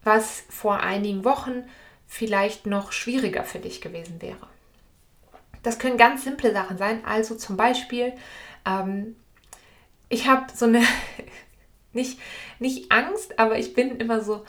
was 0.02 0.44
vor 0.48 0.80
einigen 0.80 1.24
Wochen 1.24 1.64
vielleicht 2.06 2.66
noch 2.66 2.92
schwieriger 2.92 3.44
für 3.44 3.58
dich 3.58 3.80
gewesen 3.80 4.22
wäre. 4.22 4.48
Das 5.62 5.78
können 5.78 5.96
ganz 5.96 6.24
simple 6.24 6.52
Sachen 6.52 6.78
sein. 6.78 7.04
Also 7.04 7.34
zum 7.34 7.56
Beispiel, 7.56 8.12
ähm, 8.64 9.16
ich 10.08 10.28
habe 10.28 10.46
so 10.54 10.66
eine, 10.66 10.82
nicht, 11.92 12.20
nicht 12.60 12.92
Angst, 12.92 13.38
aber 13.38 13.58
ich 13.58 13.74
bin 13.74 13.96
immer 13.96 14.22
so 14.22 14.44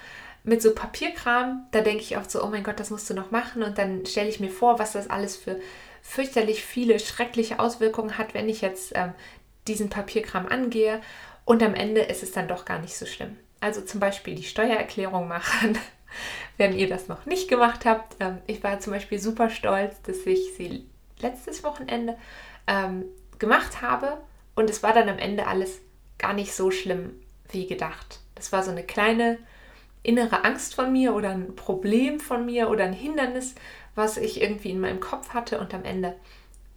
mit 0.47 0.61
so 0.61 0.73
Papierkram, 0.73 1.67
da 1.71 1.81
denke 1.81 2.01
ich 2.01 2.15
oft 2.15 2.31
so, 2.31 2.41
oh 2.41 2.47
mein 2.47 2.63
Gott, 2.63 2.79
das 2.79 2.89
musst 2.89 3.09
du 3.09 3.13
noch 3.13 3.31
machen. 3.31 3.63
Und 3.63 3.77
dann 3.77 4.05
stelle 4.05 4.29
ich 4.29 4.39
mir 4.39 4.49
vor, 4.49 4.79
was 4.79 4.93
das 4.93 5.09
alles 5.09 5.35
für 5.35 5.59
fürchterlich 6.01 6.63
viele 6.63 6.99
schreckliche 6.99 7.59
Auswirkungen 7.59 8.17
hat, 8.17 8.33
wenn 8.33 8.47
ich 8.47 8.61
jetzt 8.61 8.93
ähm, 8.95 9.11
diesen 9.67 9.89
Papierkram 9.89 10.47
angehe. 10.47 11.01
Und 11.43 11.61
am 11.61 11.75
Ende 11.75 11.99
ist 11.99 12.23
es 12.23 12.31
dann 12.31 12.47
doch 12.47 12.63
gar 12.63 12.79
nicht 12.79 12.95
so 12.95 13.05
schlimm. 13.05 13.35
Also 13.59 13.81
zum 13.81 13.99
Beispiel 13.99 14.35
die 14.35 14.43
Steuererklärung 14.43 15.27
machen, 15.27 15.77
wenn 16.57 16.73
ihr 16.77 16.87
das 16.87 17.09
noch 17.09 17.25
nicht 17.25 17.49
gemacht 17.49 17.83
habt. 17.83 18.15
Ähm, 18.21 18.37
ich 18.47 18.63
war 18.63 18.79
zum 18.79 18.93
Beispiel 18.93 19.19
super 19.19 19.49
stolz, 19.49 20.01
dass 20.03 20.25
ich 20.25 20.53
sie 20.55 20.87
letztes 21.19 21.65
Wochenende 21.65 22.17
ähm, 22.67 23.03
gemacht 23.37 23.81
habe. 23.81 24.17
Und 24.55 24.69
es 24.69 24.81
war 24.81 24.93
dann 24.93 25.09
am 25.09 25.19
Ende 25.19 25.45
alles 25.45 25.81
gar 26.17 26.31
nicht 26.31 26.53
so 26.53 26.71
schlimm 26.71 27.19
wie 27.49 27.67
gedacht. 27.67 28.21
Das 28.35 28.53
war 28.53 28.63
so 28.63 28.71
eine 28.71 28.83
kleine 28.83 29.39
innere 30.07 30.45
Angst 30.45 30.73
von 30.73 30.91
mir 30.91 31.13
oder 31.13 31.31
ein 31.31 31.55
Problem 31.55 32.19
von 32.19 32.45
mir 32.45 32.69
oder 32.69 32.85
ein 32.85 32.93
Hindernis, 32.93 33.55
was 33.93 34.17
ich 34.17 34.41
irgendwie 34.41 34.71
in 34.71 34.79
meinem 34.79 35.01
Kopf 35.01 35.33
hatte 35.33 35.59
und 35.59 35.73
am 35.73 35.83
Ende 35.83 36.15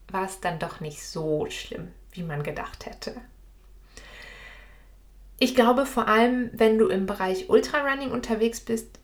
war 0.09 0.25
es 0.25 0.41
dann 0.41 0.59
doch 0.59 0.81
nicht 0.81 1.05
so 1.05 1.47
schlimm, 1.49 1.89
wie 2.11 2.25
man 2.25 2.43
gedacht 2.43 2.87
hätte. 2.87 3.15
Ich 5.39 5.55
glaube 5.55 5.87
vor 5.87 6.09
allem, 6.09 6.51
wenn 6.53 6.77
du 6.77 6.89
im 6.89 7.07
Bereich 7.07 7.49
Ultrarunning 7.49 8.11
unterwegs 8.11 8.61
bist, 8.61 8.99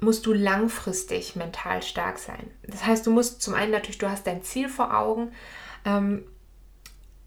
musst 0.00 0.24
du 0.24 0.32
langfristig 0.32 1.36
mental 1.36 1.82
stark 1.82 2.18
sein. 2.18 2.50
Das 2.66 2.84
heißt, 2.84 3.06
du 3.06 3.10
musst 3.10 3.42
zum 3.42 3.54
einen 3.54 3.72
natürlich, 3.72 3.98
du 3.98 4.10
hast 4.10 4.26
dein 4.26 4.42
Ziel 4.42 4.68
vor 4.68 4.96
Augen 4.96 5.32
ähm, 5.84 6.24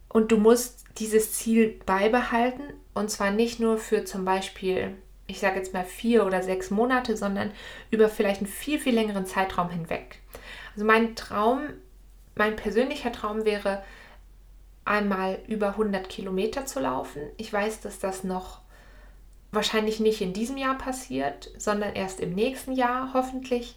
und 0.08 0.32
du 0.32 0.38
musst 0.38 0.86
dieses 0.98 1.34
Ziel 1.34 1.79
beibehalten 1.86 2.63
und 2.96 3.12
zwar 3.12 3.32
nicht 3.32 3.60
nur 3.60 3.77
für 3.77 4.03
zum 4.03 4.25
Beispiel, 4.25 4.96
ich 5.30 5.40
sage 5.40 5.58
jetzt 5.58 5.74
mal 5.74 5.86
vier 5.86 6.26
oder 6.26 6.42
sechs 6.42 6.72
Monate, 6.72 7.16
sondern 7.16 7.52
über 7.92 8.10
vielleicht 8.10 8.42
einen 8.42 8.50
viel, 8.50 8.80
viel 8.80 8.96
längeren 8.96 9.26
Zeitraum 9.26 9.70
hinweg. 9.70 10.20
Also 10.74 10.86
mein 10.86 11.16
Traum, 11.16 11.62
mein 12.36 12.56
persönlicher 12.56 13.12
Traum 13.12 13.46
wäre, 13.46 13.84
einmal 14.86 15.40
über 15.48 15.70
100 15.70 16.10
Kilometer 16.10 16.66
zu 16.66 16.80
laufen. 16.80 17.22
Ich 17.38 17.54
weiß, 17.54 17.82
dass 17.82 18.00
das 18.00 18.24
noch 18.24 18.62
wahrscheinlich 19.52 20.00
nicht 20.00 20.22
in 20.22 20.34
diesem 20.34 20.58
Jahr 20.58 20.78
passiert, 20.78 21.52
sondern 21.58 21.94
erst 21.94 22.20
im 22.20 22.34
nächsten 22.34 22.72
Jahr 22.72 23.12
hoffentlich. 23.14 23.76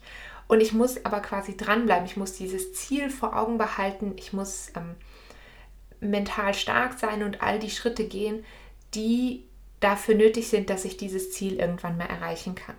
Und 0.49 0.61
ich 0.61 0.73
muss 0.73 1.05
aber 1.05 1.21
quasi 1.21 1.57
dranbleiben. 1.57 2.07
Ich 2.07 2.17
muss 2.17 2.33
dieses 2.33 2.73
Ziel 2.75 3.11
vor 3.11 3.37
Augen 3.37 3.59
behalten. 3.59 4.15
Ich 4.17 4.33
muss 4.33 4.73
ähm, 4.75 4.97
mental 6.01 6.55
stark 6.55 6.99
sein 6.99 7.23
und 7.23 7.43
all 7.43 7.59
die 7.59 7.71
Schritte 7.71 8.07
gehen, 8.07 8.45
die 8.95 9.45
dafür 9.83 10.15
nötig 10.15 10.49
sind, 10.49 10.71
dass 10.71 10.85
ich 10.85 10.97
dieses 10.97 11.33
Ziel 11.33 11.59
irgendwann 11.59 11.97
mal 11.97 12.07
erreichen 12.07 12.55
kann. 12.55 12.77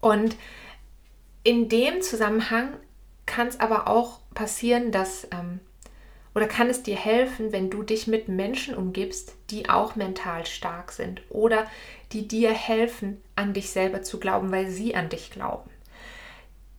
Und 0.00 0.36
in 1.44 1.68
dem 1.68 2.02
Zusammenhang 2.02 2.74
kann 3.26 3.48
es 3.48 3.60
aber 3.60 3.88
auch 3.88 4.20
passieren, 4.34 4.92
dass 4.92 5.28
ähm, 5.32 5.60
oder 6.34 6.46
kann 6.46 6.70
es 6.70 6.82
dir 6.82 6.96
helfen, 6.96 7.52
wenn 7.52 7.68
du 7.68 7.82
dich 7.82 8.06
mit 8.06 8.28
Menschen 8.28 8.74
umgibst, 8.74 9.34
die 9.50 9.68
auch 9.68 9.96
mental 9.96 10.46
stark 10.46 10.92
sind 10.92 11.20
oder 11.28 11.66
die 12.12 12.26
dir 12.26 12.52
helfen, 12.52 13.20
an 13.36 13.52
dich 13.52 13.70
selber 13.70 14.02
zu 14.02 14.18
glauben, 14.18 14.50
weil 14.50 14.70
sie 14.70 14.94
an 14.94 15.10
dich 15.10 15.30
glauben? 15.30 15.70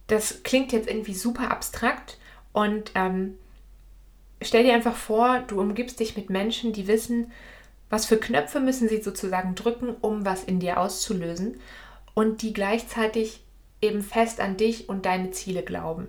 Das 0.08 0.42
klingt 0.44 0.72
jetzt 0.72 0.90
irgendwie 0.90 1.14
super 1.14 1.52
abstrakt 1.52 2.18
und 2.52 2.92
ähm, 2.96 3.38
stell 4.42 4.64
dir 4.64 4.74
einfach 4.74 4.96
vor, 4.96 5.44
du 5.48 5.60
umgibst 5.60 6.00
dich 6.00 6.18
mit 6.18 6.30
Menschen, 6.30 6.74
die 6.74 6.88
wissen, 6.88 7.32
was 7.94 8.08
für 8.08 8.18
Knöpfe 8.18 8.60
müssen 8.60 8.90
sie 8.90 9.04
sozusagen 9.04 9.54
drücken, 9.54 9.96
um 10.02 10.26
was 10.26 10.44
in 10.44 10.60
dir 10.60 10.80
auszulösen 10.80 11.60
und 12.16 12.42
die 12.42 12.52
gleichzeitig 12.52 13.44
eben 13.82 14.02
fest 14.02 14.40
an 14.40 14.58
dich 14.58 14.90
und 14.90 15.06
deine 15.06 15.30
Ziele 15.30 15.62
glauben. 15.62 16.08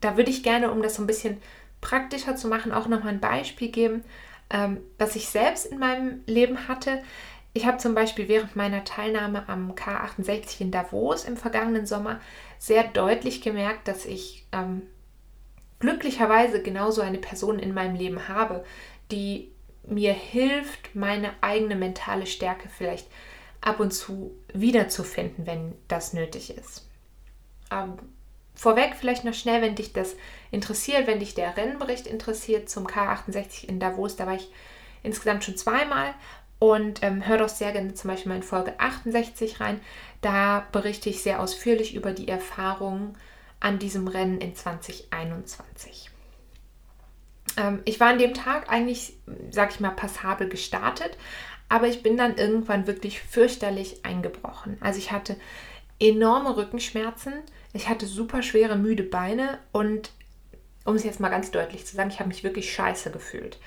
Da 0.00 0.16
würde 0.16 0.30
ich 0.30 0.44
gerne, 0.44 0.70
um 0.70 0.80
das 0.80 0.94
so 0.94 1.02
ein 1.02 1.08
bisschen 1.08 1.38
praktischer 1.80 2.36
zu 2.36 2.46
machen, 2.46 2.70
auch 2.70 2.86
nochmal 2.86 3.12
ein 3.12 3.18
Beispiel 3.18 3.72
geben, 3.72 4.04
ähm, 4.50 4.78
was 4.98 5.16
ich 5.16 5.28
selbst 5.28 5.66
in 5.66 5.80
meinem 5.80 6.20
Leben 6.26 6.68
hatte. 6.68 7.02
Ich 7.54 7.66
habe 7.66 7.78
zum 7.78 7.96
Beispiel 7.96 8.28
während 8.28 8.54
meiner 8.54 8.84
Teilnahme 8.84 9.48
am 9.48 9.72
K68 9.72 10.60
in 10.60 10.70
Davos 10.70 11.24
im 11.24 11.36
vergangenen 11.36 11.86
Sommer 11.86 12.20
sehr 12.60 12.84
deutlich 12.84 13.42
gemerkt, 13.42 13.88
dass 13.88 14.06
ich 14.06 14.46
ähm, 14.52 14.82
glücklicherweise 15.80 16.62
genauso 16.62 17.00
eine 17.00 17.18
Person 17.18 17.58
in 17.58 17.74
meinem 17.74 17.96
Leben 17.96 18.28
habe, 18.28 18.64
die 19.10 19.51
mir 19.84 20.12
hilft, 20.12 20.94
meine 20.94 21.32
eigene 21.40 21.76
mentale 21.76 22.26
Stärke 22.26 22.68
vielleicht 22.68 23.08
ab 23.60 23.80
und 23.80 23.92
zu 23.92 24.32
wiederzufinden, 24.52 25.46
wenn 25.46 25.74
das 25.88 26.12
nötig 26.12 26.56
ist. 26.56 26.88
Ähm, 27.70 27.94
vorweg 28.54 28.94
vielleicht 28.98 29.24
noch 29.24 29.34
schnell, 29.34 29.62
wenn 29.62 29.74
dich 29.74 29.92
das 29.92 30.16
interessiert, 30.50 31.06
wenn 31.06 31.20
dich 31.20 31.34
der 31.34 31.56
Rennbericht 31.56 32.06
interessiert 32.06 32.68
zum 32.68 32.86
K68 32.86 33.66
in 33.66 33.80
Davos, 33.80 34.16
da 34.16 34.26
war 34.26 34.34
ich 34.34 34.50
insgesamt 35.02 35.44
schon 35.44 35.56
zweimal 35.56 36.14
und 36.62 37.02
ähm, 37.02 37.26
hör 37.26 37.38
doch 37.38 37.48
sehr 37.48 37.72
gerne 37.72 37.94
zum 37.94 38.08
Beispiel 38.08 38.30
mal 38.30 38.36
in 38.36 38.44
Folge 38.44 38.78
68 38.78 39.60
rein. 39.60 39.80
Da 40.20 40.64
berichte 40.70 41.10
ich 41.10 41.20
sehr 41.20 41.40
ausführlich 41.40 41.96
über 41.96 42.12
die 42.12 42.28
Erfahrungen 42.28 43.18
an 43.58 43.80
diesem 43.80 44.06
Rennen 44.06 44.40
in 44.40 44.54
2021. 44.54 46.11
Ähm, 47.56 47.80
ich 47.84 48.00
war 48.00 48.08
an 48.08 48.18
dem 48.18 48.34
Tag 48.34 48.70
eigentlich, 48.70 49.14
sag 49.50 49.70
ich 49.70 49.80
mal, 49.80 49.90
passabel 49.90 50.48
gestartet, 50.48 51.16
aber 51.68 51.88
ich 51.88 52.02
bin 52.02 52.16
dann 52.16 52.36
irgendwann 52.36 52.86
wirklich 52.86 53.20
fürchterlich 53.20 54.04
eingebrochen. 54.04 54.76
Also 54.80 54.98
ich 54.98 55.12
hatte 55.12 55.36
enorme 55.98 56.56
Rückenschmerzen, 56.56 57.32
ich 57.72 57.88
hatte 57.88 58.06
super 58.06 58.42
schwere, 58.42 58.76
müde 58.76 59.04
Beine 59.04 59.58
und 59.72 60.10
um 60.84 60.96
es 60.96 61.04
jetzt 61.04 61.20
mal 61.20 61.28
ganz 61.28 61.50
deutlich 61.50 61.86
zu 61.86 61.96
sagen, 61.96 62.10
ich 62.10 62.18
habe 62.18 62.28
mich 62.28 62.44
wirklich 62.44 62.72
scheiße 62.72 63.10
gefühlt. 63.10 63.58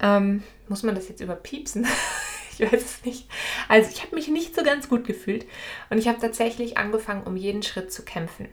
Ähm, 0.00 0.42
muss 0.68 0.82
man 0.82 0.94
das 0.94 1.08
jetzt 1.08 1.20
überpiepsen? 1.20 1.86
ich 2.58 2.60
weiß 2.60 2.82
es 2.82 3.04
nicht. 3.04 3.28
Also 3.68 3.90
ich 3.90 4.02
habe 4.02 4.14
mich 4.14 4.28
nicht 4.28 4.54
so 4.54 4.62
ganz 4.62 4.88
gut 4.88 5.04
gefühlt 5.04 5.46
und 5.90 5.98
ich 5.98 6.08
habe 6.08 6.20
tatsächlich 6.20 6.78
angefangen, 6.78 7.24
um 7.24 7.36
jeden 7.36 7.62
Schritt 7.62 7.92
zu 7.92 8.04
kämpfen. 8.04 8.48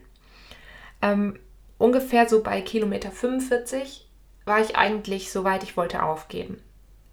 Ähm, 1.02 1.40
ungefähr 1.78 2.28
so 2.28 2.44
bei 2.44 2.62
Kilometer 2.62 3.12
45 3.12 4.08
war 4.46 4.62
ich 4.62 4.76
eigentlich 4.76 5.32
so 5.32 5.44
weit, 5.44 5.64
ich 5.64 5.78
wollte 5.78 6.04
aufgeben. 6.04 6.62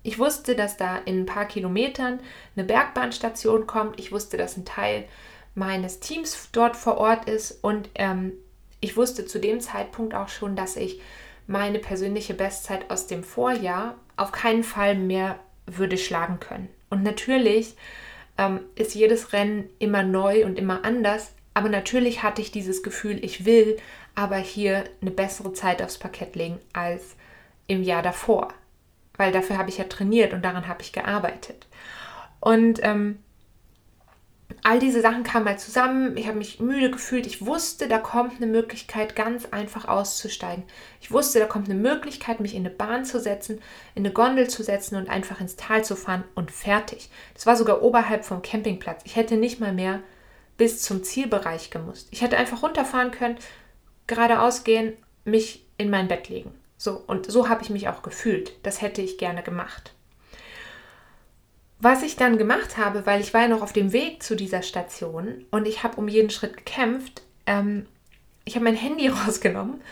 Ich 0.03 0.19
wusste, 0.19 0.55
dass 0.55 0.77
da 0.77 0.97
in 0.97 1.21
ein 1.21 1.27
paar 1.27 1.45
Kilometern 1.45 2.21
eine 2.57 2.65
Bergbahnstation 2.65 3.67
kommt. 3.67 4.01
Ich 4.01 4.13
wusste, 4.13 4.37
dass 4.37 4.57
ein 4.57 4.65
Teil 4.65 5.05
meines 5.55 6.01
Teams 6.01 6.49
dort 6.53 6.77
vor 6.77 6.97
Ort 6.97 7.29
ist 7.29 7.63
und 7.63 7.91
ähm, 7.97 8.33
ich 8.81 8.97
wusste 8.97 9.27
zu 9.27 9.39
dem 9.39 9.61
Zeitpunkt 9.61 10.15
auch 10.15 10.29
schon, 10.29 10.57
dass 10.57 10.77
ich 10.77 11.01
meine 11.47 11.81
persönliche 11.81 12.35
Bestzeit 12.35 12.91
aus 12.91 13.07
dem 13.07 13.25
Vorjahr 13.25 13.97
auf 14.17 14.33
keinen 14.33 14.65
Fall 14.65 14.95
mehr 14.95 15.39
würde 15.67 15.99
schlagen 15.99 16.41
können. 16.41 16.69
Und 16.89 17.03
natürlich 17.03 17.75
ähm, 18.39 18.61
ist 18.75 18.95
jedes 18.95 19.33
Rennen 19.33 19.69
immer 19.79 20.03
neu 20.03 20.45
und 20.47 20.59
immer 20.59 20.85
anders, 20.85 21.33
aber 21.53 21.69
natürlich 21.69 22.23
hatte 22.23 22.41
ich 22.41 22.53
dieses 22.53 22.83
Gefühl, 22.83 23.23
ich 23.25 23.45
will 23.45 23.77
aber 24.15 24.37
hier 24.37 24.85
eine 25.01 25.11
bessere 25.11 25.53
Zeit 25.53 25.83
aufs 25.83 25.99
Parkett 25.99 26.37
legen 26.37 26.59
als 26.73 27.17
im 27.67 27.83
Jahr 27.83 28.03
davor, 28.03 28.49
weil 29.17 29.33
dafür 29.33 29.59
habe 29.59 29.71
ich 29.71 29.79
ja 29.79 29.85
trainiert 29.85 30.33
und 30.33 30.45
daran 30.45 30.69
habe 30.69 30.83
ich 30.83 30.93
gearbeitet. 30.93 31.67
Und 32.41 32.81
ähm, 32.83 33.19
all 34.63 34.79
diese 34.79 35.01
Sachen 35.01 35.23
kamen 35.23 35.45
mal 35.45 35.59
zusammen. 35.59 36.17
Ich 36.17 36.27
habe 36.27 36.39
mich 36.39 36.61
müde 36.61 36.91
gefühlt. 36.91 37.27
Ich 37.27 37.45
wusste, 37.45 37.89
da 37.89 37.99
kommt 37.99 38.37
eine 38.37 38.51
Möglichkeit, 38.51 39.17
ganz 39.17 39.47
einfach 39.47 39.87
auszusteigen. 39.87 40.65
Ich 41.01 41.11
wusste, 41.11 41.39
da 41.39 41.47
kommt 41.47 41.69
eine 41.69 41.79
Möglichkeit, 41.79 42.41
mich 42.41 42.55
in 42.55 42.63
eine 42.67 42.75
Bahn 42.75 43.05
zu 43.05 43.21
setzen, 43.21 43.61
in 43.95 44.05
eine 44.05 44.13
Gondel 44.13 44.49
zu 44.49 44.63
setzen 44.63 44.97
und 44.97 45.09
einfach 45.09 45.41
ins 45.41 45.57
Tal 45.57 45.85
zu 45.85 45.97
fahren 45.97 46.25
und 46.35 46.51
fertig. 46.51 47.11
Das 47.35 47.47
war 47.47 47.57
sogar 47.57 47.83
oberhalb 47.83 48.25
vom 48.25 48.43
Campingplatz. 48.43 49.03
Ich 49.05 49.17
hätte 49.17 49.37
nicht 49.37 49.61
mal 49.61 49.73
mehr 49.73 50.01
bis 50.57 50.83
zum 50.83 51.03
Zielbereich 51.03 51.71
gemusst. 51.71 52.09
Ich 52.11 52.23
hätte 52.23 52.37
einfach 52.37 52.63
runterfahren 52.63 53.13
können, 53.13 53.39
geradeaus 54.07 54.65
gehen, 54.65 54.93
mich 55.25 55.65
in 55.79 55.91
mein 55.91 56.09
Bett 56.09 56.29
legen. 56.29 56.53
So, 56.83 57.05
und 57.07 57.31
so 57.31 57.51
habe 57.51 57.63
ich 57.63 57.69
mich 57.69 57.89
auch 57.89 58.01
gefühlt. 58.01 58.53
Das 58.63 58.81
hätte 58.81 59.03
ich 59.03 59.19
gerne 59.19 59.43
gemacht. 59.43 59.93
Was 61.79 62.03
ich 62.03 62.17
dann 62.17 62.39
gemacht 62.39 62.79
habe, 62.79 63.05
weil 63.05 63.21
ich 63.21 63.35
war 63.35 63.43
ja 63.43 63.49
noch 63.49 63.61
auf 63.61 63.75
dem 63.75 63.93
Weg 63.93 64.23
zu 64.23 64.35
dieser 64.35 64.63
Station 64.63 65.45
und 65.51 65.69
ich 65.69 65.83
habe 65.83 65.99
um 65.99 66.09
jeden 66.09 66.31
Schritt 66.31 66.57
gekämpft, 66.57 67.21
ähm, 67.45 67.85
ich 68.47 68.55
habe 68.55 68.65
mein 68.65 68.77
Handy 68.77 69.09
rausgenommen 69.27 69.83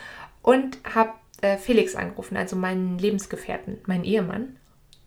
und 0.40 0.78
habe 0.94 1.12
äh, 1.42 1.58
Felix 1.58 1.94
angerufen, 1.94 2.38
also 2.38 2.56
meinen 2.56 2.98
Lebensgefährten, 2.98 3.80
meinen 3.84 4.04
Ehemann. 4.04 4.56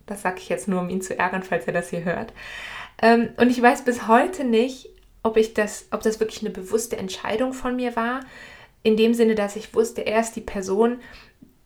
Das 0.06 0.22
sage 0.22 0.38
ich 0.38 0.50
jetzt 0.50 0.68
nur, 0.68 0.82
um 0.82 0.90
ihn 0.90 1.02
zu 1.02 1.18
ärgern, 1.18 1.42
falls 1.42 1.66
er 1.66 1.74
das 1.74 1.90
hier 1.90 2.04
hört. 2.04 2.32
Ähm, 3.02 3.30
und 3.38 3.50
ich 3.50 3.60
weiß 3.60 3.86
bis 3.86 4.08
heute 4.08 4.44
nicht, 4.44 4.90
ob 5.24 5.36
ich 5.36 5.56
das, 5.56 5.88
ob 5.90 6.04
das 6.04 6.20
wirklich 6.20 6.42
eine 6.42 6.52
bewusste 6.52 6.98
Entscheidung 6.98 7.54
von 7.54 7.76
mir 7.76 7.96
war, 7.96 8.20
in 8.84 8.98
dem 8.98 9.16
Sinne, 9.16 9.34
dass 9.34 9.56
ich 9.56 9.74
wusste, 9.74 10.02
er 10.02 10.22
ist 10.22 10.36
die 10.36 10.42
Person, 10.42 11.00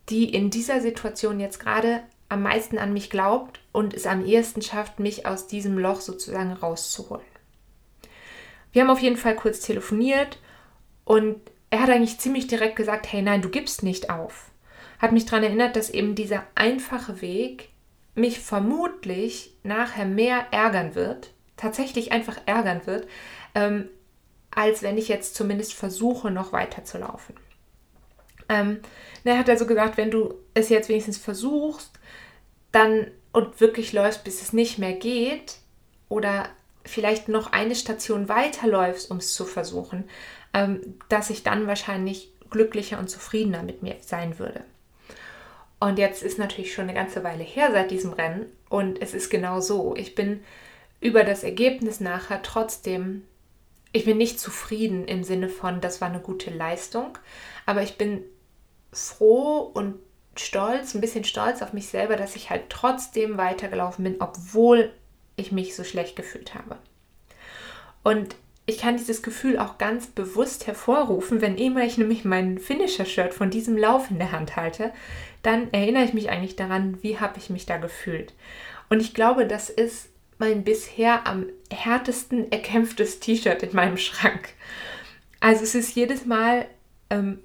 die 0.09 0.33
in 0.33 0.49
dieser 0.49 0.81
Situation 0.81 1.39
jetzt 1.39 1.59
gerade 1.59 2.03
am 2.29 2.43
meisten 2.43 2.77
an 2.77 2.93
mich 2.93 3.09
glaubt 3.09 3.59
und 3.71 3.93
es 3.93 4.05
am 4.05 4.25
ehesten 4.25 4.61
schafft, 4.61 4.99
mich 4.99 5.25
aus 5.25 5.47
diesem 5.47 5.77
Loch 5.77 6.01
sozusagen 6.01 6.53
rauszuholen. 6.53 7.25
Wir 8.71 8.81
haben 8.81 8.89
auf 8.89 8.99
jeden 8.99 9.17
Fall 9.17 9.35
kurz 9.35 9.61
telefoniert 9.61 10.39
und 11.05 11.37
er 11.69 11.81
hat 11.81 11.89
eigentlich 11.89 12.19
ziemlich 12.19 12.47
direkt 12.47 12.75
gesagt, 12.75 13.11
hey 13.11 13.21
nein, 13.21 13.41
du 13.41 13.49
gibst 13.49 13.83
nicht 13.83 14.09
auf. 14.09 14.51
Hat 14.99 15.11
mich 15.11 15.25
daran 15.25 15.43
erinnert, 15.43 15.75
dass 15.75 15.89
eben 15.89 16.15
dieser 16.15 16.43
einfache 16.55 17.21
Weg 17.21 17.69
mich 18.15 18.39
vermutlich 18.39 19.53
nachher 19.63 20.05
mehr 20.05 20.47
ärgern 20.51 20.95
wird, 20.95 21.31
tatsächlich 21.57 22.11
einfach 22.11 22.37
ärgern 22.45 22.85
wird, 22.85 23.07
ähm, 23.53 23.89
als 24.51 24.83
wenn 24.83 24.97
ich 24.97 25.09
jetzt 25.09 25.35
zumindest 25.35 25.73
versuche, 25.73 26.31
noch 26.31 26.53
weiter 26.53 26.85
zu 26.85 26.97
laufen. 26.97 27.35
Ähm, 28.49 28.79
er 29.23 29.37
hat 29.37 29.49
also 29.49 29.65
gesagt, 29.65 29.97
wenn 29.97 30.11
du 30.11 30.35
es 30.53 30.69
jetzt 30.69 30.89
wenigstens 30.89 31.17
versuchst, 31.17 31.91
dann 32.71 33.07
und 33.31 33.59
wirklich 33.59 33.91
läufst, 33.93 34.23
bis 34.23 34.41
es 34.41 34.53
nicht 34.53 34.77
mehr 34.77 34.93
geht 34.93 35.57
oder 36.09 36.47
vielleicht 36.85 37.27
noch 37.27 37.51
eine 37.51 37.75
Station 37.75 38.29
weiterläufst, 38.29 39.11
um 39.11 39.17
es 39.17 39.33
zu 39.33 39.45
versuchen, 39.45 40.05
ähm, 40.53 40.95
dass 41.09 41.29
ich 41.29 41.43
dann 41.43 41.67
wahrscheinlich 41.67 42.31
glücklicher 42.49 42.99
und 42.99 43.09
zufriedener 43.09 43.63
mit 43.63 43.81
mir 43.81 43.95
sein 44.01 44.39
würde. 44.39 44.63
Und 45.79 45.99
jetzt 45.99 46.23
ist 46.23 46.37
natürlich 46.39 46.73
schon 46.73 46.85
eine 46.85 46.93
ganze 46.93 47.23
Weile 47.23 47.43
her 47.43 47.69
seit 47.71 47.91
diesem 47.91 48.13
Rennen 48.13 48.45
und 48.69 49.01
es 49.01 49.13
ist 49.13 49.29
genau 49.29 49.59
so. 49.59 49.95
Ich 49.95 50.15
bin 50.15 50.43
über 51.01 51.23
das 51.23 51.43
Ergebnis 51.43 51.99
nachher 51.99 52.41
trotzdem 52.41 53.23
ich 53.95 54.03
bin 54.03 54.17
nicht 54.17 54.41
zufrieden 54.41 55.07
im 55.07 55.23
Sinne 55.23 55.47
von, 55.47 55.79
das 55.79 56.01
war 56.01 56.09
eine 56.09 56.19
gute 56.19 56.49
Leistung, 56.49 57.17
aber 57.65 57.81
ich 57.81 57.97
bin 57.97 58.23
froh 58.95 59.59
und 59.73 59.95
stolz, 60.37 60.93
ein 60.93 61.01
bisschen 61.01 61.23
stolz 61.23 61.61
auf 61.61 61.73
mich 61.73 61.87
selber, 61.87 62.15
dass 62.15 62.35
ich 62.35 62.49
halt 62.49 62.69
trotzdem 62.69 63.37
weitergelaufen 63.37 64.03
bin, 64.03 64.15
obwohl 64.19 64.91
ich 65.35 65.51
mich 65.51 65.75
so 65.75 65.83
schlecht 65.83 66.15
gefühlt 66.15 66.55
habe. 66.55 66.77
Und 68.03 68.35
ich 68.65 68.79
kann 68.79 68.97
dieses 68.97 69.21
Gefühl 69.21 69.59
auch 69.59 69.77
ganz 69.77 70.07
bewusst 70.07 70.65
hervorrufen, 70.65 71.41
wenn 71.41 71.57
immer 71.57 71.83
ich 71.83 71.97
nämlich 71.97 72.25
mein 72.25 72.57
Finisher-Shirt 72.57 73.33
von 73.33 73.49
diesem 73.49 73.77
Lauf 73.77 74.09
in 74.09 74.17
der 74.17 74.31
Hand 74.31 74.55
halte, 74.55 74.91
dann 75.43 75.71
erinnere 75.71 76.05
ich 76.05 76.13
mich 76.13 76.29
eigentlich 76.29 76.55
daran, 76.55 76.97
wie 77.03 77.19
habe 77.19 77.37
ich 77.37 77.49
mich 77.49 77.65
da 77.65 77.77
gefühlt. 77.77 78.33
Und 78.89 79.01
ich 79.01 79.13
glaube, 79.13 79.45
das 79.45 79.69
ist 79.69 80.09
mein 80.37 80.63
bisher 80.63 81.27
am 81.27 81.45
härtesten 81.71 82.51
erkämpftes 82.51 83.19
T-Shirt 83.19 83.61
in 83.63 83.75
meinem 83.75 83.97
Schrank. 83.97 84.49
Also 85.39 85.63
es 85.63 85.75
ist 85.75 85.95
jedes 85.95 86.25
Mal 86.25 86.65
ähm, 87.09 87.39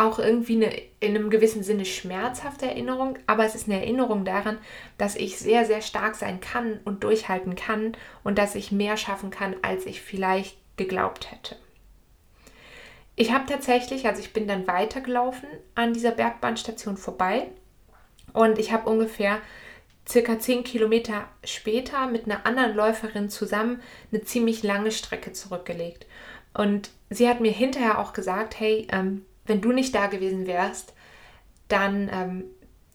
auch 0.00 0.18
irgendwie 0.18 0.56
eine 0.56 0.74
in 1.00 1.14
einem 1.14 1.30
gewissen 1.30 1.62
Sinne 1.62 1.84
schmerzhafte 1.84 2.66
Erinnerung, 2.66 3.18
aber 3.26 3.44
es 3.44 3.54
ist 3.54 3.68
eine 3.68 3.80
Erinnerung 3.80 4.24
daran, 4.24 4.58
dass 4.98 5.16
ich 5.16 5.38
sehr, 5.38 5.64
sehr 5.64 5.82
stark 5.82 6.14
sein 6.14 6.40
kann 6.40 6.80
und 6.84 7.04
durchhalten 7.04 7.54
kann 7.54 7.96
und 8.24 8.38
dass 8.38 8.54
ich 8.54 8.72
mehr 8.72 8.96
schaffen 8.96 9.30
kann, 9.30 9.56
als 9.62 9.86
ich 9.86 10.00
vielleicht 10.00 10.56
geglaubt 10.76 11.30
hätte. 11.30 11.56
Ich 13.16 13.32
habe 13.32 13.44
tatsächlich, 13.46 14.06
also 14.06 14.20
ich 14.20 14.32
bin 14.32 14.48
dann 14.48 14.66
weitergelaufen 14.66 15.48
an 15.74 15.92
dieser 15.92 16.12
Bergbahnstation 16.12 16.96
vorbei 16.96 17.48
und 18.32 18.58
ich 18.58 18.72
habe 18.72 18.88
ungefähr 18.88 19.40
circa 20.08 20.38
10 20.38 20.64
Kilometer 20.64 21.28
später 21.44 22.06
mit 22.06 22.24
einer 22.24 22.46
anderen 22.46 22.74
Läuferin 22.74 23.28
zusammen 23.28 23.82
eine 24.10 24.22
ziemlich 24.22 24.62
lange 24.62 24.92
Strecke 24.92 25.32
zurückgelegt. 25.32 26.06
Und 26.54 26.90
sie 27.10 27.28
hat 27.28 27.40
mir 27.40 27.52
hinterher 27.52 27.98
auch 27.98 28.12
gesagt, 28.12 28.58
hey, 28.58 28.88
ähm, 28.90 29.24
wenn 29.50 29.60
du 29.60 29.72
nicht 29.72 29.96
da 29.96 30.06
gewesen 30.06 30.46
wärst, 30.46 30.94
dann 31.66 32.08
ähm, 32.12 32.44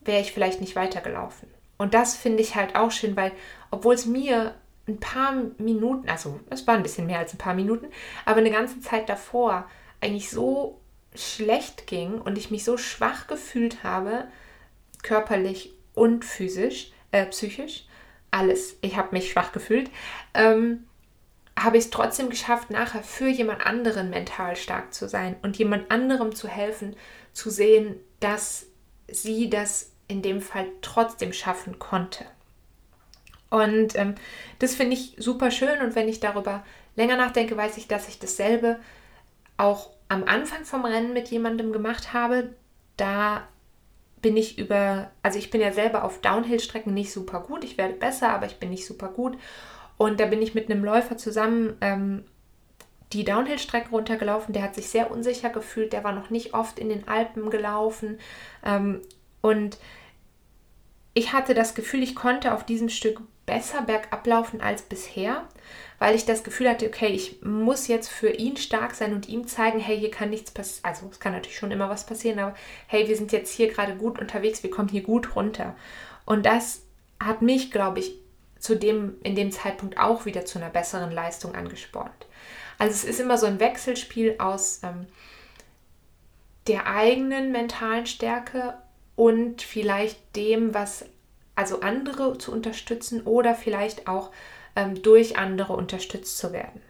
wäre 0.06 0.22
ich 0.22 0.32
vielleicht 0.32 0.62
nicht 0.62 0.78
weitergelaufen. 0.78 1.50
Und 1.78 1.94
das 1.94 2.16
finde 2.16 2.42
ich 2.42 2.56
halt 2.56 2.78
auch 2.78 2.92
schön, 2.92 3.18
weil 3.18 3.34
obwohl 3.72 3.94
es 3.94 4.06
mir 4.06 4.56
ein 4.88 5.00
paar 5.00 5.34
Minuten, 5.58 6.08
also 6.08 6.40
es 6.50 6.66
war 6.66 6.76
ein 6.76 6.84
bisschen 6.84 7.08
mehr 7.08 7.20
als 7.20 7.34
ein 7.34 7.40
paar 7.40 7.56
Minuten, 7.56 7.88
aber 8.24 8.38
eine 8.38 8.52
ganze 8.52 8.80
Zeit 8.80 9.10
davor 9.10 9.70
eigentlich 10.00 10.30
so 10.30 10.80
schlecht 11.14 11.88
ging 11.88 12.22
und 12.22 12.38
ich 12.38 12.52
mich 12.52 12.64
so 12.64 12.78
schwach 12.78 13.28
gefühlt 13.28 13.84
habe, 13.84 14.30
körperlich 15.04 15.74
und 15.94 16.24
physisch, 16.24 16.94
äh, 17.12 17.26
psychisch, 17.26 17.86
alles. 18.32 18.78
Ich 18.80 18.96
habe 18.96 19.10
mich 19.12 19.30
schwach 19.30 19.52
gefühlt. 19.52 19.90
Ähm, 20.34 20.85
habe 21.66 21.78
ich 21.78 21.86
es 21.86 21.90
trotzdem 21.90 22.30
geschafft, 22.30 22.70
nachher 22.70 23.04
für 23.04 23.28
jemand 23.28 23.66
anderen 23.66 24.10
mental 24.10 24.56
stark 24.56 24.94
zu 24.94 25.10
sein 25.10 25.36
und 25.42 25.58
jemand 25.58 25.92
anderem 25.92 26.36
zu 26.36 26.48
helfen, 26.48 26.96
zu 27.34 27.50
sehen, 27.50 28.00
dass 28.20 28.68
sie 29.08 29.50
das 29.50 29.92
in 30.08 30.22
dem 30.22 30.42
Fall 30.42 30.68
trotzdem 30.82 31.34
schaffen 31.34 31.80
konnte. 31.80 32.26
Und 33.50 33.96
ähm, 33.96 34.16
das 34.60 34.76
finde 34.76 34.94
ich 34.94 35.16
super 35.18 35.52
schön 35.52 35.82
und 35.82 35.96
wenn 35.96 36.08
ich 36.08 36.20
darüber 36.20 36.64
länger 36.96 37.18
nachdenke, 37.18 37.58
weiß 37.58 37.78
ich, 37.78 37.88
dass 37.88 38.08
ich 38.08 38.20
dasselbe 38.20 38.80
auch 39.58 39.92
am 40.08 40.24
Anfang 40.24 40.66
vom 40.66 40.86
Rennen 40.86 41.14
mit 41.14 41.30
jemandem 41.30 41.72
gemacht 41.72 42.14
habe. 42.14 42.54
Da 42.98 43.48
bin 44.22 44.38
ich 44.38 44.58
über, 44.58 45.12
also 45.22 45.38
ich 45.38 45.52
bin 45.52 45.62
ja 45.62 45.72
selber 45.72 46.04
auf 46.04 46.22
Downhill-Strecken 46.22 46.94
nicht 46.94 47.12
super 47.12 47.42
gut. 47.42 47.64
Ich 47.64 47.78
werde 47.78 47.94
besser, 47.94 48.30
aber 48.30 48.46
ich 48.46 48.58
bin 48.58 48.70
nicht 48.70 48.86
super 48.86 49.10
gut. 49.10 49.38
Und 49.98 50.20
da 50.20 50.26
bin 50.26 50.42
ich 50.42 50.54
mit 50.56 50.70
einem 50.70 50.84
Läufer 50.84 51.18
zusammen 51.18 51.78
ähm, 51.82 52.26
die 53.14 53.24
Downhill-Strecke 53.24 53.90
runtergelaufen. 53.90 54.54
Der 54.54 54.64
hat 54.64 54.76
sich 54.76 54.90
sehr 54.90 55.12
unsicher 55.12 55.50
gefühlt. 55.50 55.94
Der 55.94 56.04
war 56.04 56.12
noch 56.12 56.30
nicht 56.30 56.54
oft 56.54 56.80
in 56.80 56.90
den 56.90 57.08
Alpen 57.08 57.50
gelaufen. 57.50 58.20
Ähm, 58.64 59.02
und 59.42 59.78
ich 61.14 61.32
hatte 61.32 61.54
das 61.54 61.76
Gefühl, 61.76 62.04
ich 62.04 62.16
konnte 62.16 62.54
auf 62.54 62.66
diesem 62.66 62.90
Stück 62.90 63.22
besser 63.46 63.84
bergab 63.84 64.26
laufen 64.26 64.60
als 64.60 64.82
bisher, 64.82 65.48
weil 66.00 66.16
ich 66.16 66.26
das 66.26 66.44
Gefühl 66.44 66.70
hatte, 66.70 66.88
okay, 66.88 67.08
ich 67.08 67.42
muss 67.42 67.88
jetzt 67.88 68.10
für 68.10 68.30
ihn 68.30 68.58
stark 68.58 68.96
sein 68.96 69.14
und 69.14 69.30
ihm 69.30 69.48
zeigen, 69.48 69.80
hey, 69.80 69.98
hier 69.98 70.12
kann 70.12 70.30
nichts 70.30 70.52
passieren. 70.52 70.86
Also 70.86 71.08
es 71.10 71.20
kann 71.20 71.32
natürlich 71.32 71.58
schon 71.58 71.72
immer 71.72 71.90
was 71.90 72.06
passieren, 72.06 72.40
aber 72.40 72.56
hey, 72.88 73.08
wir 73.08 73.16
sind 73.16 73.32
jetzt 73.32 73.54
hier 73.54 73.72
gerade 73.72 73.96
gut 73.96 74.20
unterwegs, 74.20 74.64
wir 74.64 74.72
kommen 74.72 74.90
hier 74.90 75.04
gut 75.04 75.36
runter. 75.36 75.76
Und 76.26 76.46
das 76.46 76.82
hat 77.24 77.42
mich, 77.42 77.72
glaube 77.72 78.00
ich, 78.00 78.16
zu 78.60 78.76
dem, 78.76 79.16
in 79.24 79.36
dem 79.36 79.52
Zeitpunkt 79.52 79.98
auch 79.98 80.26
wieder 80.26 80.46
zu 80.46 80.60
einer 80.60 80.70
besseren 80.70 81.12
Leistung 81.12 81.56
angespornt. 81.56 82.26
Also 82.78 82.94
es 82.94 83.04
ist 83.04 83.20
immer 83.20 83.38
so 83.38 83.46
ein 83.46 83.60
Wechselspiel 83.60 84.36
aus 84.40 84.82
ähm, 84.84 85.08
der 86.68 86.88
eigenen 86.88 87.52
mentalen 87.52 88.06
Stärke 88.06 88.76
und 89.16 89.62
vielleicht 89.62 90.36
dem, 90.36 90.74
was 90.74 91.06
also 91.56 91.82
andere 91.82 92.38
zu 92.38 92.52
unterstützen 92.52 93.22
oder 93.22 93.56
vielleicht 93.56 94.08
auch 94.08 94.32
ähm, 94.76 95.02
durch 95.02 95.38
andere 95.38 95.74
unterstützt 95.74 96.38
zu 96.38 96.52
werden. 96.52 96.82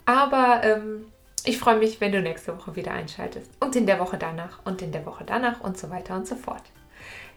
aber 0.05 0.63
ähm, 0.63 1.07
ich 1.45 1.59
freue 1.59 1.79
mich, 1.79 2.01
wenn 2.01 2.13
du 2.13 2.21
nächste 2.21 2.57
Woche 2.57 2.77
wieder 2.77 2.93
einschaltest 2.93 3.51
und 3.61 3.77
in 3.77 3.87
der 3.87 3.99
Woche 3.99 4.19
danach 4.19 4.61
und 4.65 4.83
in 4.83 4.93
der 4.93 5.07
Woche 5.07 5.25
danach 5.25 5.61
und 5.61 5.79
so 5.79 5.91
weiter 5.91 6.15
und 6.17 6.27
so 6.27 6.37
fort. 6.37 6.63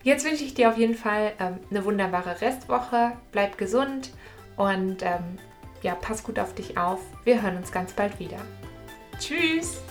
Jetzt 0.04 0.26
wünsche 0.26 0.44
ich 0.44 0.54
dir 0.54 0.70
auf 0.70 0.78
jeden 0.78 0.96
Fall 0.96 1.34
ähm, 1.40 1.60
eine 1.70 1.84
wunderbare 1.84 2.42
Restwoche. 2.42 3.12
Bleib 3.32 3.58
gesund 3.58 4.12
und 4.56 5.04
ähm, 5.04 5.38
ja, 5.82 5.96
pass 5.96 6.24
gut 6.24 6.40
auf 6.40 6.54
dich 6.56 6.78
auf. 6.78 7.00
Wir 7.24 7.42
hören 7.42 7.58
uns 7.58 7.72
ganz 7.72 7.94
bald 7.94 8.20
wieder. 8.20 8.40
Tschüss! 9.20 9.82